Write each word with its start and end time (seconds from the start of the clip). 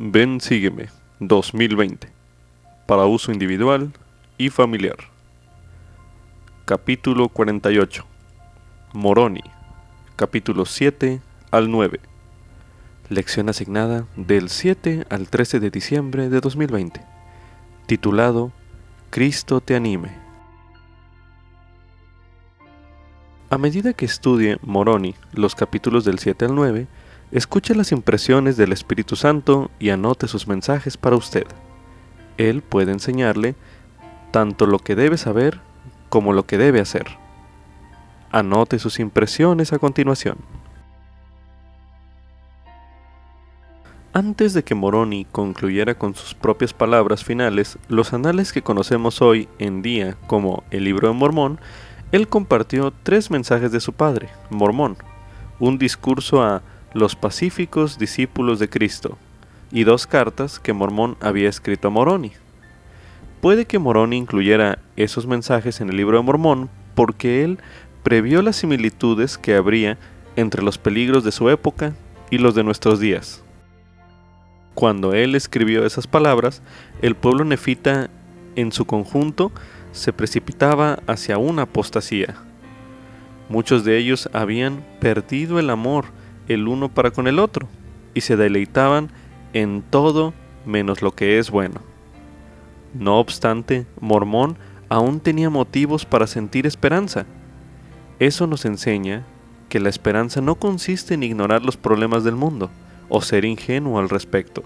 Ven 0.00 0.40
Sígueme. 0.40 0.90
2020 1.18 2.08
para 2.86 3.06
uso 3.06 3.32
individual 3.32 3.92
y 4.38 4.48
familiar. 4.48 4.96
Capítulo 6.64 7.28
48 7.28 8.06
Moroni. 8.92 9.42
Capítulo 10.14 10.66
7 10.66 11.20
al 11.50 11.72
9 11.72 11.98
Lección 13.08 13.48
asignada 13.48 14.06
del 14.14 14.50
7 14.50 15.04
al 15.10 15.28
13 15.28 15.58
de 15.58 15.70
diciembre 15.70 16.28
de 16.28 16.40
2020 16.40 17.00
Titulado 17.86 18.52
Cristo 19.10 19.60
te 19.60 19.74
anime 19.74 20.12
A 23.50 23.58
medida 23.58 23.94
que 23.94 24.04
estudie 24.04 24.58
Moroni 24.62 25.16
los 25.32 25.56
capítulos 25.56 26.04
del 26.04 26.18
7 26.18 26.44
al 26.44 26.54
9, 26.54 26.86
Escuche 27.30 27.74
las 27.74 27.92
impresiones 27.92 28.56
del 28.56 28.72
Espíritu 28.72 29.14
Santo 29.14 29.70
y 29.78 29.90
anote 29.90 30.28
sus 30.28 30.48
mensajes 30.48 30.96
para 30.96 31.16
usted. 31.16 31.46
Él 32.38 32.62
puede 32.62 32.92
enseñarle 32.92 33.54
tanto 34.30 34.66
lo 34.66 34.78
que 34.78 34.94
debe 34.94 35.18
saber 35.18 35.60
como 36.08 36.32
lo 36.32 36.46
que 36.46 36.56
debe 36.56 36.80
hacer. 36.80 37.06
Anote 38.30 38.78
sus 38.78 38.98
impresiones 38.98 39.74
a 39.74 39.78
continuación. 39.78 40.38
Antes 44.14 44.54
de 44.54 44.64
que 44.64 44.74
Moroni 44.74 45.26
concluyera 45.26 45.96
con 45.96 46.14
sus 46.14 46.34
propias 46.34 46.72
palabras 46.72 47.24
finales 47.24 47.78
los 47.88 48.14
anales 48.14 48.54
que 48.54 48.62
conocemos 48.62 49.20
hoy 49.20 49.50
en 49.58 49.82
día 49.82 50.16
como 50.26 50.64
el 50.70 50.84
libro 50.84 51.08
de 51.08 51.14
Mormón, 51.14 51.60
él 52.10 52.26
compartió 52.26 52.90
tres 53.02 53.30
mensajes 53.30 53.70
de 53.70 53.80
su 53.80 53.92
padre, 53.92 54.30
Mormón, 54.48 54.96
un 55.60 55.76
discurso 55.76 56.42
a 56.42 56.62
los 56.92 57.16
pacíficos 57.16 57.98
discípulos 57.98 58.58
de 58.58 58.68
Cristo, 58.68 59.18
y 59.70 59.84
dos 59.84 60.06
cartas 60.06 60.58
que 60.58 60.72
Mormón 60.72 61.16
había 61.20 61.48
escrito 61.48 61.88
a 61.88 61.90
Moroni. 61.90 62.32
Puede 63.40 63.66
que 63.66 63.78
Moroni 63.78 64.16
incluyera 64.16 64.78
esos 64.96 65.26
mensajes 65.26 65.80
en 65.80 65.90
el 65.90 65.96
libro 65.96 66.16
de 66.16 66.24
Mormón 66.24 66.70
porque 66.94 67.44
él 67.44 67.58
previó 68.02 68.42
las 68.42 68.56
similitudes 68.56 69.38
que 69.38 69.54
habría 69.54 69.98
entre 70.36 70.62
los 70.62 70.78
peligros 70.78 71.24
de 71.24 71.32
su 71.32 71.48
época 71.50 71.94
y 72.30 72.38
los 72.38 72.54
de 72.54 72.64
nuestros 72.64 73.00
días. 73.00 73.44
Cuando 74.74 75.12
él 75.12 75.34
escribió 75.34 75.84
esas 75.84 76.06
palabras, 76.06 76.62
el 77.02 77.14
pueblo 77.14 77.44
nefita 77.44 78.10
en 78.56 78.72
su 78.72 78.84
conjunto 78.84 79.52
se 79.92 80.12
precipitaba 80.12 81.00
hacia 81.06 81.38
una 81.38 81.62
apostasía. 81.62 82.36
Muchos 83.48 83.84
de 83.84 83.98
ellos 83.98 84.28
habían 84.32 84.84
perdido 85.00 85.58
el 85.58 85.70
amor 85.70 86.06
el 86.48 86.68
uno 86.68 86.88
para 86.88 87.10
con 87.10 87.26
el 87.28 87.38
otro, 87.38 87.68
y 88.14 88.22
se 88.22 88.36
deleitaban 88.36 89.10
en 89.52 89.82
todo 89.82 90.34
menos 90.66 91.02
lo 91.02 91.12
que 91.12 91.38
es 91.38 91.50
bueno. 91.50 91.80
No 92.94 93.18
obstante, 93.18 93.86
Mormón 94.00 94.56
aún 94.88 95.20
tenía 95.20 95.50
motivos 95.50 96.04
para 96.04 96.26
sentir 96.26 96.66
esperanza. 96.66 97.26
Eso 98.18 98.46
nos 98.46 98.64
enseña 98.64 99.24
que 99.68 99.80
la 99.80 99.90
esperanza 99.90 100.40
no 100.40 100.54
consiste 100.54 101.14
en 101.14 101.22
ignorar 101.22 101.62
los 101.62 101.76
problemas 101.76 102.24
del 102.24 102.34
mundo 102.34 102.70
o 103.08 103.20
ser 103.22 103.44
ingenuo 103.44 103.98
al 103.98 104.08
respecto, 104.08 104.64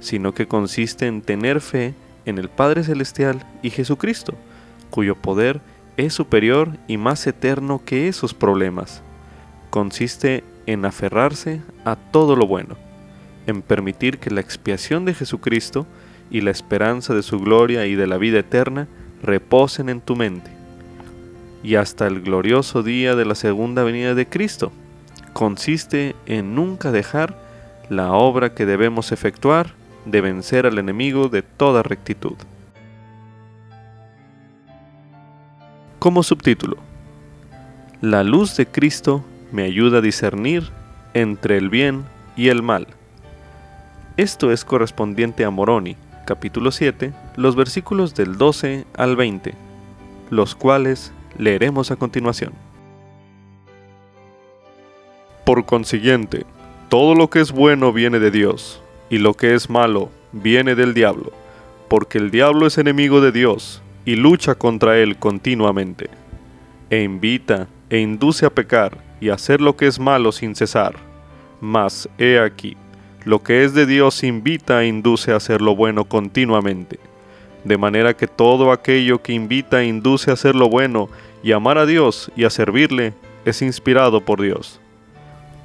sino 0.00 0.32
que 0.32 0.46
consiste 0.46 1.06
en 1.06 1.22
tener 1.22 1.60
fe 1.60 1.94
en 2.24 2.38
el 2.38 2.48
Padre 2.48 2.84
Celestial 2.84 3.44
y 3.62 3.70
Jesucristo, 3.70 4.34
cuyo 4.90 5.16
poder 5.16 5.60
es 5.96 6.14
superior 6.14 6.76
y 6.88 6.96
más 6.96 7.26
eterno 7.26 7.82
que 7.84 8.08
esos 8.08 8.34
problemas. 8.34 9.02
Consiste 9.70 10.44
en 10.66 10.84
aferrarse 10.84 11.60
a 11.84 11.96
todo 11.96 12.36
lo 12.36 12.46
bueno, 12.46 12.76
en 13.46 13.62
permitir 13.62 14.18
que 14.18 14.30
la 14.30 14.40
expiación 14.40 15.04
de 15.04 15.14
Jesucristo 15.14 15.86
y 16.30 16.40
la 16.40 16.50
esperanza 16.50 17.14
de 17.14 17.22
su 17.22 17.38
gloria 17.38 17.86
y 17.86 17.94
de 17.94 18.06
la 18.06 18.18
vida 18.18 18.38
eterna 18.38 18.88
reposen 19.22 19.88
en 19.88 20.00
tu 20.00 20.16
mente. 20.16 20.50
Y 21.62 21.76
hasta 21.76 22.06
el 22.06 22.20
glorioso 22.20 22.82
día 22.82 23.14
de 23.14 23.24
la 23.24 23.34
segunda 23.34 23.84
venida 23.84 24.14
de 24.14 24.26
Cristo 24.26 24.72
consiste 25.32 26.14
en 26.26 26.54
nunca 26.54 26.92
dejar 26.92 27.38
la 27.88 28.12
obra 28.12 28.54
que 28.54 28.66
debemos 28.66 29.12
efectuar 29.12 29.72
de 30.04 30.20
vencer 30.20 30.66
al 30.66 30.78
enemigo 30.78 31.28
de 31.28 31.42
toda 31.42 31.82
rectitud. 31.82 32.34
Como 35.98 36.22
subtítulo, 36.22 36.76
La 38.00 38.22
luz 38.22 38.56
de 38.56 38.66
Cristo 38.66 39.24
me 39.54 39.62
ayuda 39.62 39.98
a 39.98 40.00
discernir 40.00 40.64
entre 41.14 41.56
el 41.56 41.70
bien 41.70 42.04
y 42.36 42.48
el 42.48 42.60
mal. 42.60 42.88
Esto 44.16 44.50
es 44.50 44.64
correspondiente 44.64 45.44
a 45.44 45.50
Moroni, 45.50 45.96
capítulo 46.26 46.72
7, 46.72 47.12
los 47.36 47.54
versículos 47.54 48.16
del 48.16 48.36
12 48.36 48.84
al 48.96 49.14
20, 49.14 49.54
los 50.30 50.56
cuales 50.56 51.12
leeremos 51.38 51.92
a 51.92 51.96
continuación. 51.96 52.52
Por 55.44 55.64
consiguiente, 55.66 56.46
todo 56.88 57.14
lo 57.14 57.30
que 57.30 57.38
es 57.38 57.52
bueno 57.52 57.92
viene 57.92 58.18
de 58.18 58.32
Dios, 58.32 58.82
y 59.08 59.18
lo 59.18 59.34
que 59.34 59.54
es 59.54 59.70
malo 59.70 60.10
viene 60.32 60.74
del 60.74 60.94
diablo, 60.94 61.30
porque 61.88 62.18
el 62.18 62.32
diablo 62.32 62.66
es 62.66 62.76
enemigo 62.76 63.20
de 63.20 63.30
Dios, 63.30 63.82
y 64.04 64.16
lucha 64.16 64.56
contra 64.56 64.98
él 64.98 65.16
continuamente, 65.16 66.10
e 66.90 67.04
invita 67.04 67.68
e 67.88 68.00
induce 68.00 68.46
a 68.46 68.50
pecar, 68.50 68.98
y 69.24 69.30
hacer 69.30 69.62
lo 69.62 69.74
que 69.74 69.86
es 69.86 69.98
malo 69.98 70.32
sin 70.32 70.54
cesar. 70.54 70.96
Mas, 71.58 72.10
he 72.18 72.38
aquí, 72.38 72.76
lo 73.24 73.42
que 73.42 73.64
es 73.64 73.72
de 73.72 73.86
Dios 73.86 74.22
invita 74.22 74.82
e 74.82 74.86
induce 74.86 75.32
a 75.32 75.36
hacer 75.36 75.62
lo 75.62 75.74
bueno 75.74 76.04
continuamente. 76.04 77.00
De 77.64 77.78
manera 77.78 78.14
que 78.14 78.26
todo 78.26 78.70
aquello 78.70 79.22
que 79.22 79.32
invita 79.32 79.80
e 79.80 79.86
induce 79.86 80.30
a 80.30 80.34
hacer 80.34 80.54
lo 80.54 80.68
bueno 80.68 81.08
y 81.42 81.52
amar 81.52 81.78
a 81.78 81.86
Dios 81.86 82.30
y 82.36 82.44
a 82.44 82.50
servirle 82.50 83.14
es 83.46 83.62
inspirado 83.62 84.20
por 84.20 84.42
Dios. 84.42 84.78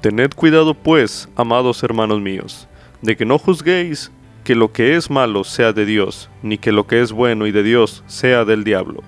Tened 0.00 0.30
cuidado 0.30 0.72
pues, 0.72 1.28
amados 1.36 1.82
hermanos 1.82 2.18
míos, 2.22 2.66
de 3.02 3.14
que 3.14 3.26
no 3.26 3.36
juzguéis 3.38 4.10
que 4.42 4.54
lo 4.54 4.72
que 4.72 4.96
es 4.96 5.10
malo 5.10 5.44
sea 5.44 5.74
de 5.74 5.84
Dios, 5.84 6.30
ni 6.42 6.56
que 6.56 6.72
lo 6.72 6.86
que 6.86 7.02
es 7.02 7.12
bueno 7.12 7.46
y 7.46 7.52
de 7.52 7.62
Dios 7.62 8.04
sea 8.06 8.46
del 8.46 8.64
diablo. 8.64 9.02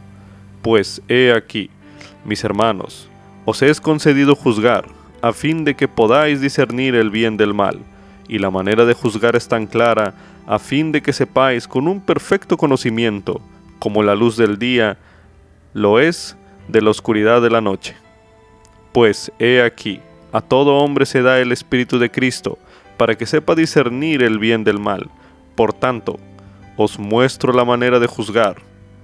Pues 0.61 1.01
he 1.09 1.33
aquí, 1.33 1.71
mis 2.27 2.45
hermanos, 2.45 3.09
os 3.45 3.63
es 3.63 3.81
concedido 3.81 4.35
juzgar, 4.35 4.87
a 5.21 5.33
fin 5.33 5.65
de 5.65 5.75
que 5.75 5.89
podáis 5.89 6.41
discernir 6.41 6.95
el 6.95 7.11
bien 7.11 7.37
del 7.37 7.55
mal, 7.55 7.79
y 8.29 8.39
la 8.39 8.51
manera 8.51 8.85
de 8.85 8.95
juzgar 8.95 9.37
es 9.37 9.49
tan 9.49 9.67
clara, 9.67 10.15
a 10.47 10.59
fin 10.59 10.93
de 10.93 11.03
que 11.03 11.13
sepáis 11.13 11.69
con 11.69 11.89
un 11.89 12.01
perfecto 12.01 12.57
conocimiento, 12.57 13.41
como 13.79 14.03
la 14.03 14.15
luz 14.15 14.37
del 14.37 14.59
día 14.59 14.99
lo 15.75 15.99
es 15.99 16.37
de 16.69 16.83
la 16.83 16.91
oscuridad 16.91 17.43
de 17.43 17.51
la 17.51 17.61
noche. 17.61 17.97
Pues 18.93 19.33
he 19.39 19.63
aquí, 19.63 20.01
a 20.33 20.41
todo 20.41 20.77
hombre 20.77 21.07
se 21.07 21.23
da 21.23 21.41
el 21.41 21.53
Espíritu 21.53 21.99
de 21.99 22.11
Cristo, 22.11 22.59
para 22.97 23.17
que 23.17 23.27
sepa 23.27 23.55
discernir 23.55 24.23
el 24.23 24.39
bien 24.39 24.65
del 24.65 24.79
mal. 24.79 25.11
Por 25.57 25.73
tanto, 25.73 26.19
os 26.77 26.99
muestro 26.99 27.53
la 27.53 27.65
manera 27.65 27.99
de 27.99 28.07
juzgar, 28.07 28.57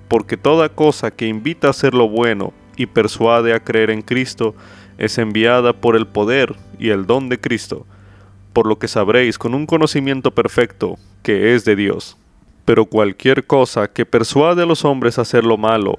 porque 0.08 0.36
toda 0.36 0.68
cosa 0.68 1.10
que 1.10 1.26
invita 1.26 1.66
a 1.66 1.70
hacer 1.70 1.94
lo 1.94 2.08
bueno 2.08 2.52
y 2.78 2.86
persuade 2.86 3.52
a 3.52 3.60
creer 3.60 3.90
en 3.90 4.00
Cristo, 4.00 4.54
es 4.96 5.18
enviada 5.18 5.74
por 5.74 5.96
el 5.96 6.06
poder 6.06 6.56
y 6.78 6.88
el 6.88 7.04
don 7.04 7.28
de 7.28 7.38
Cristo, 7.38 7.86
por 8.54 8.66
lo 8.66 8.78
que 8.78 8.88
sabréis 8.88 9.36
con 9.36 9.54
un 9.54 9.66
conocimiento 9.66 10.30
perfecto 10.30 10.96
que 11.22 11.54
es 11.54 11.64
de 11.66 11.76
Dios. 11.76 12.16
Pero 12.64 12.86
cualquier 12.86 13.46
cosa 13.46 13.88
que 13.88 14.06
persuade 14.06 14.62
a 14.62 14.66
los 14.66 14.84
hombres 14.84 15.18
a 15.18 15.22
hacer 15.22 15.44
lo 15.44 15.56
malo, 15.56 15.96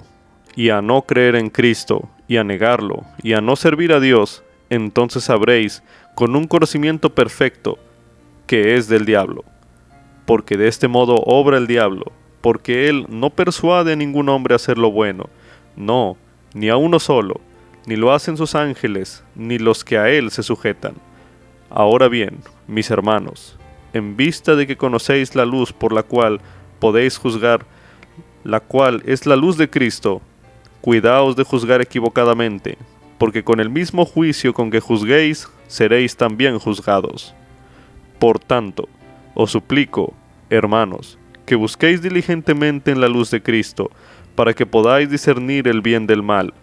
y 0.56 0.70
a 0.70 0.82
no 0.82 1.04
creer 1.04 1.36
en 1.36 1.50
Cristo, 1.50 2.10
y 2.28 2.38
a 2.38 2.44
negarlo, 2.44 3.04
y 3.22 3.34
a 3.34 3.42
no 3.42 3.56
servir 3.56 3.94
a 3.94 4.00
Dios, 4.00 4.44
entonces 4.70 5.26
sabréis 5.26 5.84
con 6.16 6.36
un 6.36 6.48
conocimiento 6.48 7.14
perfecto 7.14 7.78
que 8.48 8.76
es 8.76 8.88
del 8.88 9.06
diablo. 9.06 9.44
Porque 10.26 10.58
de 10.58 10.68
este 10.68 10.88
modo 10.88 11.16
obra 11.26 11.58
el 11.58 11.68
diablo, 11.68 12.12
porque 12.42 12.88
él 12.88 13.06
no 13.10 13.30
persuade 13.30 13.94
a 13.94 13.96
ningún 13.96 14.30
hombre 14.30 14.54
a 14.54 14.58
hacer 14.58 14.78
lo 14.78 14.92
bueno, 14.92 15.30
no, 15.76 16.18
ni 16.54 16.70
a 16.70 16.78
uno 16.78 17.00
solo, 17.00 17.42
ni 17.86 17.96
lo 17.96 18.14
hacen 18.14 18.38
sus 18.38 18.56
ángeles, 18.56 19.24
ni 19.36 19.58
los 19.58 19.84
que 19.84 19.98
a 19.98 20.10
él 20.10 20.32
se 20.32 20.44
sujetan. 20.44 20.94
Ahora 21.70 22.08
bien, 22.08 22.40
mis 22.68 22.90
hermanos, 22.92 23.58
en 23.94 24.16
vista 24.16 24.56
de 24.56 24.68
que 24.68 24.78
conocéis 24.78 25.36
la 25.36 25.46
luz 25.46 25.74
por 25.74 25.94
la 25.94 26.04
cual 26.04 26.42
podéis 26.80 27.18
juzgar, 27.18 27.66
la 28.44 28.60
cual 28.60 29.02
es 29.06 29.26
la 29.26 29.36
luz 29.36 29.58
de 29.58 29.70
Cristo, 29.70 30.22
cuidaos 30.82 31.36
de 31.36 31.44
juzgar 31.44 31.82
equivocadamente, 31.82 32.78
porque 33.18 33.44
con 33.44 33.60
el 33.60 33.70
mismo 33.70 34.06
juicio 34.06 34.54
con 34.54 34.72
que 34.72 34.80
juzguéis, 34.80 35.50
seréis 35.68 36.16
también 36.16 36.58
juzgados. 36.58 37.36
Por 38.18 38.40
tanto, 38.40 38.88
os 39.34 39.52
suplico, 39.52 40.14
hermanos, 40.50 41.18
que 41.46 41.56
busquéis 41.56 42.02
diligentemente 42.02 42.92
en 42.92 43.02
la 43.02 43.08
luz 43.08 43.32
de 43.32 43.42
Cristo, 43.42 43.92
para 44.40 44.54
que 44.54 44.66
podáis 44.66 45.10
discernir 45.10 45.68
el 45.68 45.82
bien 45.82 46.08
del 46.08 46.24
mal. 46.24 46.54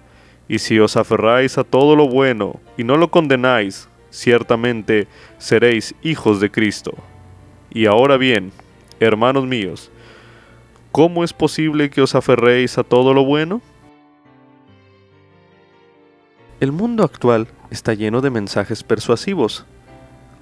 Y 0.49 0.61
si 0.61 0.81
os 0.81 0.97
aferráis 0.97 1.59
a 1.59 1.63
todo 1.63 1.95
lo 1.95 2.09
bueno 2.09 2.59
y 2.79 2.85
no 2.85 2.97
lo 2.97 3.11
condenáis, 3.11 3.91
ciertamente 4.09 5.09
seréis 5.37 5.95
hijos 6.01 6.41
de 6.41 6.51
Cristo. 6.51 6.95
Y 7.69 7.85
ahora 7.85 8.17
bien, 8.17 8.51
hermanos 8.99 9.45
míos, 9.45 9.91
¿cómo 10.91 11.23
es 11.23 11.35
posible 11.35 11.91
que 11.91 12.01
os 12.01 12.15
aferréis 12.15 12.79
a 12.79 12.83
todo 12.83 13.13
lo 13.13 13.27
bueno? 13.27 13.61
El 16.61 16.73
mundo 16.73 17.05
actual 17.05 17.47
está 17.71 17.93
lleno 17.93 18.23
de 18.23 18.31
mensajes 18.31 18.85
persuasivos. 18.85 19.67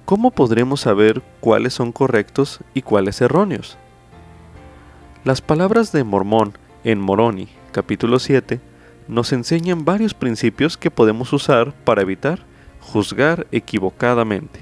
¿Cómo 0.05 0.31
podremos 0.31 0.79
saber 0.79 1.21
cuáles 1.41 1.73
son 1.73 1.91
correctos 1.91 2.61
y 2.73 2.81
cuáles 2.81 3.19
erróneos? 3.19 3.77
Las 5.25 5.41
palabras 5.41 5.91
de 5.91 6.05
Mormón 6.05 6.57
en 6.85 7.01
Moroni, 7.01 7.49
capítulo 7.73 8.19
7, 8.19 8.61
nos 9.09 9.33
enseñan 9.33 9.83
varios 9.83 10.13
principios 10.13 10.77
que 10.77 10.89
podemos 10.89 11.33
usar 11.33 11.73
para 11.83 12.03
evitar 12.03 12.39
juzgar 12.79 13.45
equivocadamente. 13.51 14.61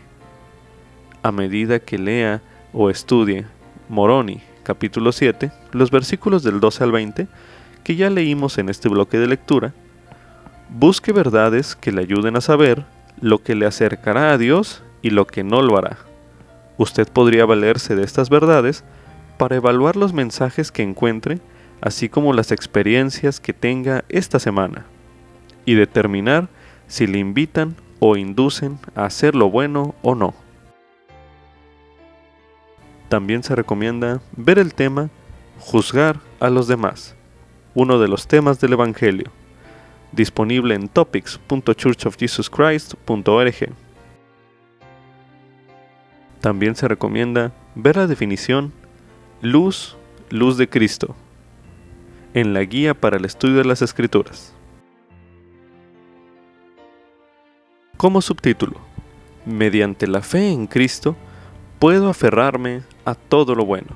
A 1.22 1.31
medida 1.31 1.80
que 1.80 2.00
lea 2.00 2.42
o 2.74 2.90
estudie 2.90 3.46
Moroni, 3.90 4.42
capítulo 4.64 5.12
7, 5.12 5.52
los 5.74 5.92
versículos 5.92 6.42
del 6.42 6.60
12 6.60 6.84
al 6.84 6.92
20, 6.92 7.28
que 7.84 7.96
ya 7.96 8.10
leímos 8.10 8.58
en 8.58 8.70
este 8.70 8.90
bloque 8.90 9.20
de 9.20 9.28
lectura, 9.28 9.74
Busque 10.75 11.12
verdades 11.12 11.75
que 11.75 11.92
le 11.92 12.02
ayuden 12.02 12.36
a 12.36 12.42
saber 12.42 12.84
lo 13.22 13.44
que 13.44 13.54
le 13.54 13.68
acercará 13.68 14.31
a 14.31 14.40
Dios 14.40 14.81
y 15.04 15.12
lo 15.12 15.28
que 15.28 15.44
no 15.44 15.62
lo 15.62 15.78
hará. 15.78 15.98
Usted 16.78 17.08
podría 17.08 17.46
valerse 17.46 17.96
de 17.96 18.04
estas 18.04 18.31
verdades 18.31 18.84
para 19.38 19.56
evaluar 19.56 19.96
los 19.96 20.14
mensajes 20.14 20.72
que 20.72 20.81
encuentre, 20.81 21.40
así 21.83 22.07
como 22.07 22.31
las 22.31 22.53
experiencias 22.53 23.41
que 23.41 23.51
tenga 23.51 24.06
esta 24.07 24.39
semana, 24.39 24.85
y 25.65 25.75
determinar 25.75 26.47
si 26.88 27.06
le 27.07 27.19
invitan 27.19 27.75
o 28.00 28.15
inducen 28.15 28.80
a 28.95 29.03
hacer 29.03 29.35
lo 29.35 29.50
bueno 29.50 29.94
o 30.01 30.15
no. 30.15 30.33
También 33.09 33.44
se 33.44 33.53
recomienda 33.53 34.21
ver 34.38 34.59
el 34.59 34.74
tema 34.74 35.09
Juzgar 35.59 36.21
a 36.39 36.50
los 36.50 36.69
demás, 36.69 37.15
uno 37.75 38.00
de 38.00 38.07
los 38.07 38.27
temas 38.27 38.62
del 38.62 38.71
Evangelio 38.74 39.29
disponible 40.13 40.75
en 40.75 40.88
topics.churchofjesuschrist.org. 40.88 43.69
También 46.39 46.75
se 46.75 46.88
recomienda 46.88 47.51
ver 47.75 47.97
la 47.97 48.07
definición 48.07 48.71
Luz, 49.41 49.97
Luz 50.29 50.56
de 50.57 50.69
Cristo 50.69 51.18
en 52.33 52.53
la 52.53 52.63
guía 52.63 52.94
para 52.94 53.18
el 53.18 53.25
estudio 53.25 53.57
de 53.57 53.65
las 53.65 53.81
Escrituras. 53.81 54.53
Como 57.97 58.21
subtítulo, 58.21 58.80
mediante 59.45 60.07
la 60.07 60.21
fe 60.21 60.51
en 60.51 60.68
Cristo, 60.68 61.15
puedo 61.80 62.09
aferrarme 62.09 62.81
a 63.06 63.15
todo 63.15 63.56
lo 63.56 63.65
bueno. 63.65 63.89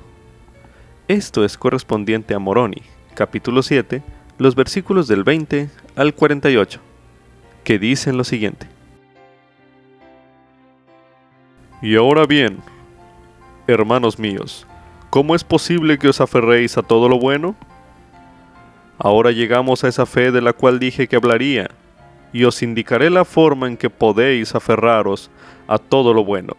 Esto 1.08 1.44
es 1.44 1.58
correspondiente 1.58 2.34
a 2.34 2.38
Moroni, 2.38 2.82
capítulo 3.14 3.62
7, 3.62 4.02
los 4.38 4.54
versículos 4.54 5.08
del 5.08 5.24
20 5.24 5.68
al 5.96 6.14
48, 6.14 6.80
que 7.64 7.78
dicen 7.78 8.16
lo 8.16 8.24
siguiente. 8.24 8.68
Y 11.82 11.96
ahora 11.96 12.26
bien, 12.26 12.58
hermanos 13.66 14.18
míos, 14.18 14.66
¿cómo 15.10 15.34
es 15.34 15.44
posible 15.44 15.98
que 15.98 16.08
os 16.08 16.20
aferréis 16.20 16.76
a 16.78 16.82
todo 16.82 17.08
lo 17.08 17.18
bueno? 17.18 17.56
Ahora 18.98 19.30
llegamos 19.30 19.84
a 19.84 19.88
esa 19.88 20.06
fe 20.06 20.32
de 20.32 20.40
la 20.40 20.52
cual 20.52 20.80
dije 20.80 21.06
que 21.06 21.16
hablaría, 21.16 21.70
y 22.32 22.44
os 22.44 22.62
indicaré 22.62 23.10
la 23.10 23.24
forma 23.24 23.68
en 23.68 23.76
que 23.76 23.90
podéis 23.90 24.54
aferraros 24.54 25.30
a 25.66 25.78
todo 25.78 26.12
lo 26.12 26.24
bueno. 26.24 26.56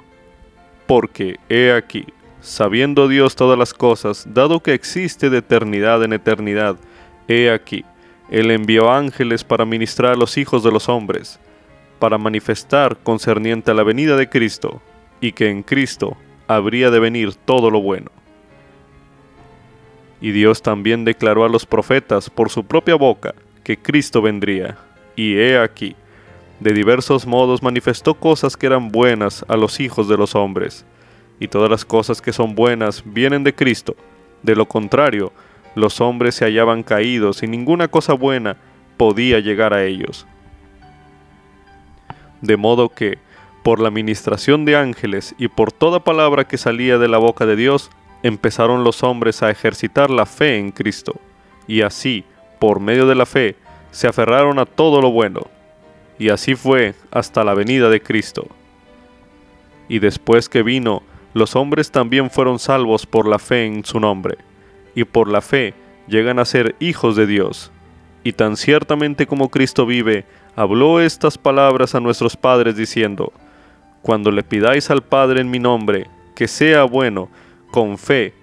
Porque, 0.87 1.37
he 1.49 1.71
aquí, 1.73 2.05
sabiendo 2.41 3.07
Dios 3.07 3.35
todas 3.35 3.59
las 3.59 3.73
cosas, 3.73 4.25
dado 4.33 4.61
que 4.61 4.73
existe 4.73 5.29
de 5.29 5.39
eternidad 5.39 6.03
en 6.03 6.13
eternidad, 6.13 6.77
he 7.27 7.51
aquí, 7.51 7.83
él 8.31 8.51
envió 8.51 8.91
ángeles 8.91 9.43
para 9.43 9.65
ministrar 9.65 10.13
a 10.13 10.17
los 10.17 10.37
hijos 10.37 10.63
de 10.63 10.71
los 10.71 10.87
hombres, 10.87 11.39
para 11.99 12.17
manifestar 12.17 12.97
concerniente 12.97 13.71
a 13.71 13.73
la 13.73 13.83
venida 13.83 14.15
de 14.15 14.29
Cristo, 14.29 14.81
y 15.19 15.33
que 15.33 15.49
en 15.49 15.61
Cristo 15.63 16.15
habría 16.47 16.89
de 16.89 16.99
venir 16.99 17.35
todo 17.35 17.69
lo 17.69 17.81
bueno. 17.81 18.11
Y 20.21 20.31
Dios 20.31 20.61
también 20.61 21.05
declaró 21.05 21.45
a 21.45 21.49
los 21.49 21.65
profetas 21.65 22.29
por 22.29 22.49
su 22.49 22.65
propia 22.65 22.95
boca 22.95 23.35
que 23.63 23.77
Cristo 23.77 24.21
vendría, 24.21 24.77
y 25.15 25.37
he 25.37 25.57
aquí, 25.57 25.95
de 26.59 26.73
diversos 26.73 27.25
modos 27.25 27.63
manifestó 27.63 28.15
cosas 28.15 28.57
que 28.57 28.65
eran 28.65 28.89
buenas 28.89 29.45
a 29.47 29.55
los 29.55 29.79
hijos 29.79 30.07
de 30.07 30.17
los 30.17 30.35
hombres, 30.35 30.85
y 31.39 31.47
todas 31.47 31.69
las 31.69 31.85
cosas 31.85 32.21
que 32.21 32.33
son 32.33 32.55
buenas 32.55 33.03
vienen 33.05 33.43
de 33.43 33.55
Cristo, 33.55 33.95
de 34.43 34.55
lo 34.55 34.67
contrario, 34.67 35.31
los 35.75 36.01
hombres 36.01 36.35
se 36.35 36.45
hallaban 36.45 36.83
caídos 36.83 37.43
y 37.43 37.47
ninguna 37.47 37.87
cosa 37.87 38.13
buena 38.13 38.57
podía 38.97 39.39
llegar 39.39 39.73
a 39.73 39.85
ellos. 39.85 40.25
De 42.41 42.57
modo 42.57 42.89
que, 42.89 43.19
por 43.63 43.79
la 43.79 43.91
ministración 43.91 44.65
de 44.65 44.75
ángeles 44.75 45.35
y 45.37 45.47
por 45.47 45.71
toda 45.71 46.03
palabra 46.03 46.47
que 46.47 46.57
salía 46.57 46.97
de 46.97 47.07
la 47.07 47.17
boca 47.17 47.45
de 47.45 47.55
Dios, 47.55 47.91
empezaron 48.23 48.83
los 48.83 49.03
hombres 49.03 49.43
a 49.43 49.49
ejercitar 49.49 50.09
la 50.09 50.25
fe 50.25 50.57
en 50.57 50.71
Cristo, 50.71 51.15
y 51.67 51.81
así, 51.81 52.23
por 52.59 52.79
medio 52.79 53.05
de 53.05 53.15
la 53.15 53.25
fe, 53.25 53.55
se 53.91 54.07
aferraron 54.07 54.59
a 54.59 54.65
todo 54.65 55.01
lo 55.01 55.11
bueno, 55.11 55.41
y 56.17 56.29
así 56.29 56.55
fue 56.55 56.95
hasta 57.11 57.43
la 57.43 57.53
venida 57.53 57.89
de 57.89 58.01
Cristo. 58.01 58.47
Y 59.87 59.99
después 59.99 60.49
que 60.49 60.63
vino, 60.63 61.01
los 61.33 61.55
hombres 61.55 61.91
también 61.91 62.29
fueron 62.29 62.59
salvos 62.59 63.05
por 63.05 63.27
la 63.27 63.39
fe 63.39 63.65
en 63.65 63.85
su 63.85 63.99
nombre 63.99 64.37
y 64.95 65.03
por 65.03 65.29
la 65.29 65.41
fe 65.41 65.73
llegan 66.07 66.39
a 66.39 66.45
ser 66.45 66.75
hijos 66.79 67.15
de 67.15 67.27
Dios. 67.27 67.71
Y 68.23 68.33
tan 68.33 68.57
ciertamente 68.57 69.27
como 69.27 69.49
Cristo 69.49 69.85
vive, 69.85 70.25
habló 70.55 70.99
estas 70.99 71.37
palabras 71.37 71.95
a 71.95 71.99
nuestros 71.99 72.35
padres 72.35 72.75
diciendo, 72.75 73.31
Cuando 74.01 74.31
le 74.31 74.43
pidáis 74.43 74.89
al 74.89 75.03
Padre 75.03 75.41
en 75.41 75.49
mi 75.49 75.59
nombre, 75.59 76.07
que 76.35 76.47
sea 76.47 76.83
bueno, 76.83 77.29
con 77.71 77.97
fe, 77.97 78.33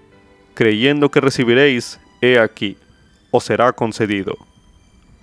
creyendo 0.54 1.10
que 1.10 1.20
recibiréis, 1.20 2.00
he 2.20 2.38
aquí, 2.38 2.76
os 3.30 3.44
será 3.44 3.72
concedido. 3.72 4.36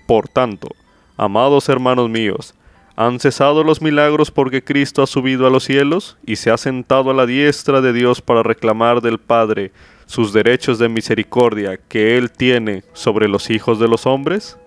Por 0.07 0.27
tanto, 0.27 0.69
amados 1.17 1.69
hermanos 1.69 2.09
míos, 2.09 2.53
¿han 2.95 3.19
cesado 3.19 3.63
los 3.63 3.81
milagros 3.81 4.31
porque 4.31 4.63
Cristo 4.63 5.01
ha 5.01 5.07
subido 5.07 5.47
a 5.47 5.49
los 5.49 5.63
cielos 5.63 6.17
y 6.25 6.35
se 6.35 6.51
ha 6.51 6.57
sentado 6.57 7.09
a 7.09 7.13
la 7.13 7.25
diestra 7.25 7.81
de 7.81 7.93
Dios 7.93 8.21
para 8.21 8.43
reclamar 8.43 9.01
del 9.01 9.19
Padre 9.19 9.71
sus 10.05 10.33
derechos 10.33 10.77
de 10.79 10.89
misericordia 10.89 11.77
que 11.77 12.17
Él 12.17 12.31
tiene 12.31 12.83
sobre 12.93 13.27
los 13.27 13.49
hijos 13.49 13.79
de 13.79 13.87
los 13.87 14.05
hombres? 14.05 14.57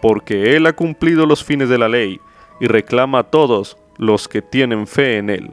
Porque 0.00 0.56
Él 0.56 0.66
ha 0.66 0.72
cumplido 0.72 1.26
los 1.26 1.44
fines 1.44 1.68
de 1.68 1.78
la 1.78 1.88
ley 1.88 2.20
y 2.60 2.66
reclama 2.66 3.20
a 3.20 3.24
todos 3.24 3.76
los 3.98 4.28
que 4.28 4.42
tienen 4.42 4.86
fe 4.86 5.18
en 5.18 5.30
Él. 5.30 5.50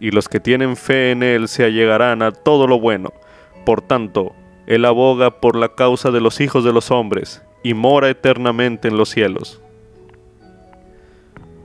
Y 0.00 0.10
los 0.10 0.28
que 0.28 0.40
tienen 0.40 0.76
fe 0.76 1.10
en 1.10 1.22
Él 1.22 1.48
se 1.48 1.64
allegarán 1.64 2.22
a 2.22 2.32
todo 2.32 2.66
lo 2.66 2.78
bueno. 2.78 3.12
Por 3.64 3.82
tanto, 3.82 4.34
Él 4.66 4.84
aboga 4.84 5.40
por 5.40 5.56
la 5.56 5.74
causa 5.74 6.10
de 6.10 6.20
los 6.20 6.40
hijos 6.40 6.64
de 6.64 6.72
los 6.72 6.90
hombres 6.90 7.42
y 7.62 7.74
mora 7.74 8.08
eternamente 8.08 8.88
en 8.88 8.96
los 8.96 9.10
cielos. 9.10 9.60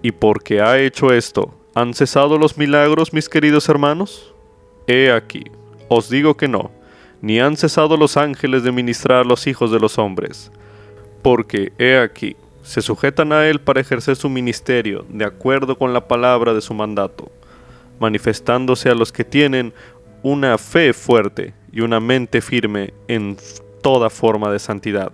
Y 0.01 0.11
porque 0.11 0.61
ha 0.61 0.79
hecho 0.79 1.13
esto, 1.13 1.53
¿han 1.75 1.93
cesado 1.93 2.37
los 2.37 2.57
milagros, 2.57 3.13
mis 3.13 3.29
queridos 3.29 3.69
hermanos? 3.69 4.33
He 4.85 5.11
aquí, 5.11 5.45
os 5.87 6.09
digo 6.09 6.35
que 6.35 6.47
no, 6.47 6.71
ni 7.21 7.39
han 7.39 7.55
cesado 7.55 7.95
los 7.95 8.17
ángeles 8.17 8.63
de 8.63 8.73
ministrar 8.73 9.19
a 9.19 9.23
los 9.23 9.47
hijos 9.47 9.71
de 9.71 9.79
los 9.79 9.97
hombres, 9.97 10.51
porque, 11.21 11.71
he 11.77 11.97
aquí, 11.97 12.35
se 12.63 12.81
sujetan 12.81 13.31
a 13.31 13.47
él 13.47 13.61
para 13.61 13.79
ejercer 13.79 14.17
su 14.17 14.27
ministerio 14.29 15.05
de 15.07 15.23
acuerdo 15.23 15.77
con 15.77 15.93
la 15.93 16.07
palabra 16.07 16.53
de 16.53 16.59
su 16.59 16.73
mandato, 16.73 17.31
manifestándose 17.99 18.89
a 18.89 18.95
los 18.95 19.11
que 19.11 19.23
tienen 19.23 19.73
una 20.21 20.57
fe 20.57 20.93
fuerte 20.93 21.53
y 21.71 21.81
una 21.81 21.99
mente 21.99 22.41
firme 22.41 22.93
en 23.07 23.37
toda 23.81 24.09
forma 24.09 24.51
de 24.51 24.59
santidad. 24.59 25.11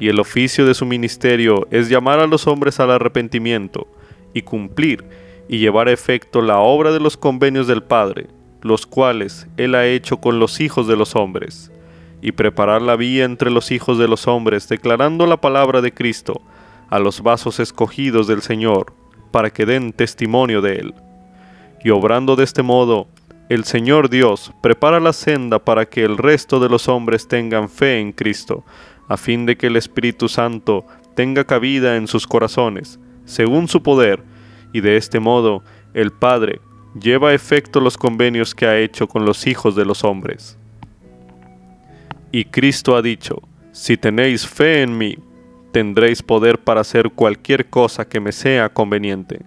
Y 0.00 0.08
el 0.08 0.20
oficio 0.20 0.64
de 0.64 0.74
su 0.74 0.86
ministerio 0.86 1.66
es 1.70 1.88
llamar 1.88 2.20
a 2.20 2.26
los 2.26 2.46
hombres 2.46 2.78
al 2.80 2.90
arrepentimiento 2.90 3.86
y 4.32 4.42
cumplir 4.42 5.04
y 5.48 5.58
llevar 5.58 5.88
a 5.88 5.92
efecto 5.92 6.42
la 6.42 6.58
obra 6.58 6.92
de 6.92 7.00
los 7.00 7.16
convenios 7.16 7.66
del 7.66 7.82
Padre, 7.82 8.26
los 8.62 8.86
cuales 8.86 9.46
Él 9.56 9.74
ha 9.74 9.86
hecho 9.86 10.18
con 10.18 10.38
los 10.38 10.60
hijos 10.60 10.86
de 10.86 10.96
los 10.96 11.16
hombres, 11.16 11.72
y 12.20 12.32
preparar 12.32 12.82
la 12.82 12.96
vía 12.96 13.24
entre 13.24 13.50
los 13.50 13.70
hijos 13.70 13.98
de 13.98 14.08
los 14.08 14.26
hombres, 14.26 14.68
declarando 14.68 15.26
la 15.26 15.40
palabra 15.40 15.80
de 15.80 15.92
Cristo 15.92 16.42
a 16.90 16.98
los 16.98 17.22
vasos 17.22 17.60
escogidos 17.60 18.26
del 18.26 18.42
Señor, 18.42 18.92
para 19.30 19.50
que 19.50 19.66
den 19.66 19.92
testimonio 19.92 20.60
de 20.60 20.76
Él. 20.76 20.94
Y 21.84 21.90
obrando 21.90 22.36
de 22.36 22.44
este 22.44 22.62
modo, 22.62 23.06
el 23.48 23.64
Señor 23.64 24.10
Dios 24.10 24.52
prepara 24.62 25.00
la 25.00 25.12
senda 25.12 25.58
para 25.58 25.86
que 25.86 26.04
el 26.04 26.18
resto 26.18 26.60
de 26.60 26.68
los 26.68 26.88
hombres 26.88 27.28
tengan 27.28 27.68
fe 27.68 28.00
en 28.00 28.12
Cristo, 28.12 28.64
a 29.08 29.16
fin 29.16 29.46
de 29.46 29.56
que 29.56 29.68
el 29.68 29.76
Espíritu 29.76 30.28
Santo 30.28 30.84
tenga 31.14 31.44
cabida 31.44 31.96
en 31.96 32.06
sus 32.06 32.26
corazones, 32.26 33.00
según 33.24 33.68
su 33.68 33.82
poder, 33.82 34.22
y 34.72 34.80
de 34.80 34.96
este 34.96 35.18
modo 35.18 35.62
el 35.94 36.12
Padre 36.12 36.60
lleva 37.00 37.30
a 37.30 37.34
efecto 37.34 37.80
los 37.80 37.96
convenios 37.96 38.54
que 38.54 38.66
ha 38.66 38.78
hecho 38.78 39.06
con 39.06 39.24
los 39.24 39.46
hijos 39.46 39.74
de 39.74 39.84
los 39.84 40.04
hombres. 40.04 40.58
Y 42.30 42.44
Cristo 42.44 42.96
ha 42.96 43.02
dicho, 43.02 43.40
si 43.72 43.96
tenéis 43.96 44.46
fe 44.46 44.82
en 44.82 44.98
mí, 44.98 45.16
tendréis 45.72 46.22
poder 46.22 46.58
para 46.58 46.82
hacer 46.82 47.10
cualquier 47.10 47.70
cosa 47.70 48.06
que 48.06 48.20
me 48.20 48.32
sea 48.32 48.68
conveniente. 48.68 49.40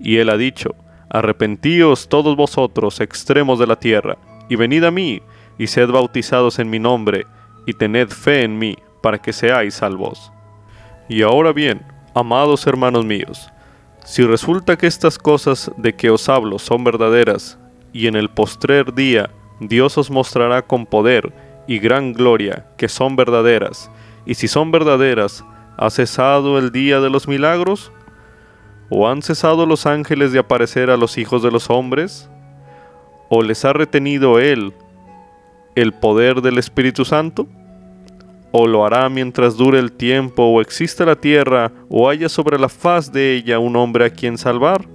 Y 0.00 0.16
él 0.16 0.28
ha 0.28 0.36
dicho, 0.36 0.74
arrepentíos 1.10 2.08
todos 2.08 2.36
vosotros 2.36 3.00
extremos 3.00 3.58
de 3.58 3.66
la 3.66 3.76
tierra, 3.76 4.16
y 4.48 4.56
venid 4.56 4.84
a 4.84 4.90
mí, 4.90 5.22
y 5.58 5.66
sed 5.66 5.88
bautizados 5.88 6.58
en 6.58 6.70
mi 6.70 6.78
nombre, 6.78 7.26
y 7.66 7.72
tened 7.72 8.08
fe 8.08 8.42
en 8.42 8.58
mí, 8.58 8.76
para 9.02 9.18
que 9.18 9.32
seáis 9.32 9.74
salvos. 9.74 10.32
Y 11.08 11.22
ahora 11.22 11.52
bien, 11.52 11.82
amados 12.14 12.66
hermanos 12.66 13.04
míos, 13.04 13.50
si 14.04 14.22
resulta 14.22 14.76
que 14.76 14.86
estas 14.86 15.18
cosas 15.18 15.70
de 15.76 15.94
que 15.94 16.10
os 16.10 16.28
hablo 16.28 16.58
son 16.58 16.84
verdaderas, 16.84 17.58
y 17.92 18.06
en 18.06 18.16
el 18.16 18.28
postrer 18.28 18.92
día 18.92 19.30
Dios 19.60 19.96
os 19.96 20.10
mostrará 20.10 20.62
con 20.62 20.84
poder 20.84 21.32
y 21.66 21.78
gran 21.78 22.12
gloria 22.12 22.66
que 22.76 22.88
son 22.88 23.16
verdaderas, 23.16 23.90
y 24.26 24.34
si 24.34 24.48
son 24.48 24.70
verdaderas, 24.70 25.44
¿ha 25.76 25.90
cesado 25.90 26.58
el 26.58 26.70
día 26.70 27.00
de 27.00 27.10
los 27.10 27.28
milagros? 27.28 27.92
¿O 28.90 29.08
han 29.08 29.22
cesado 29.22 29.66
los 29.66 29.86
ángeles 29.86 30.32
de 30.32 30.38
aparecer 30.38 30.90
a 30.90 30.96
los 30.96 31.18
hijos 31.18 31.42
de 31.42 31.50
los 31.50 31.70
hombres? 31.70 32.28
¿O 33.28 33.42
les 33.42 33.64
ha 33.64 33.72
retenido 33.72 34.38
Él 34.38 34.72
el 35.74 35.92
poder 35.92 36.42
del 36.42 36.58
Espíritu 36.58 37.04
Santo? 37.04 37.46
o 38.56 38.68
lo 38.68 38.86
hará 38.86 39.08
mientras 39.08 39.56
dure 39.56 39.80
el 39.80 39.90
tiempo, 39.90 40.44
o 40.44 40.60
exista 40.60 41.04
la 41.04 41.16
tierra, 41.16 41.72
o 41.88 42.08
haya 42.08 42.28
sobre 42.28 42.56
la 42.56 42.68
faz 42.68 43.10
de 43.10 43.34
ella 43.34 43.58
un 43.58 43.74
hombre 43.74 44.04
a 44.04 44.10
quien 44.10 44.38
salvar? 44.38 44.86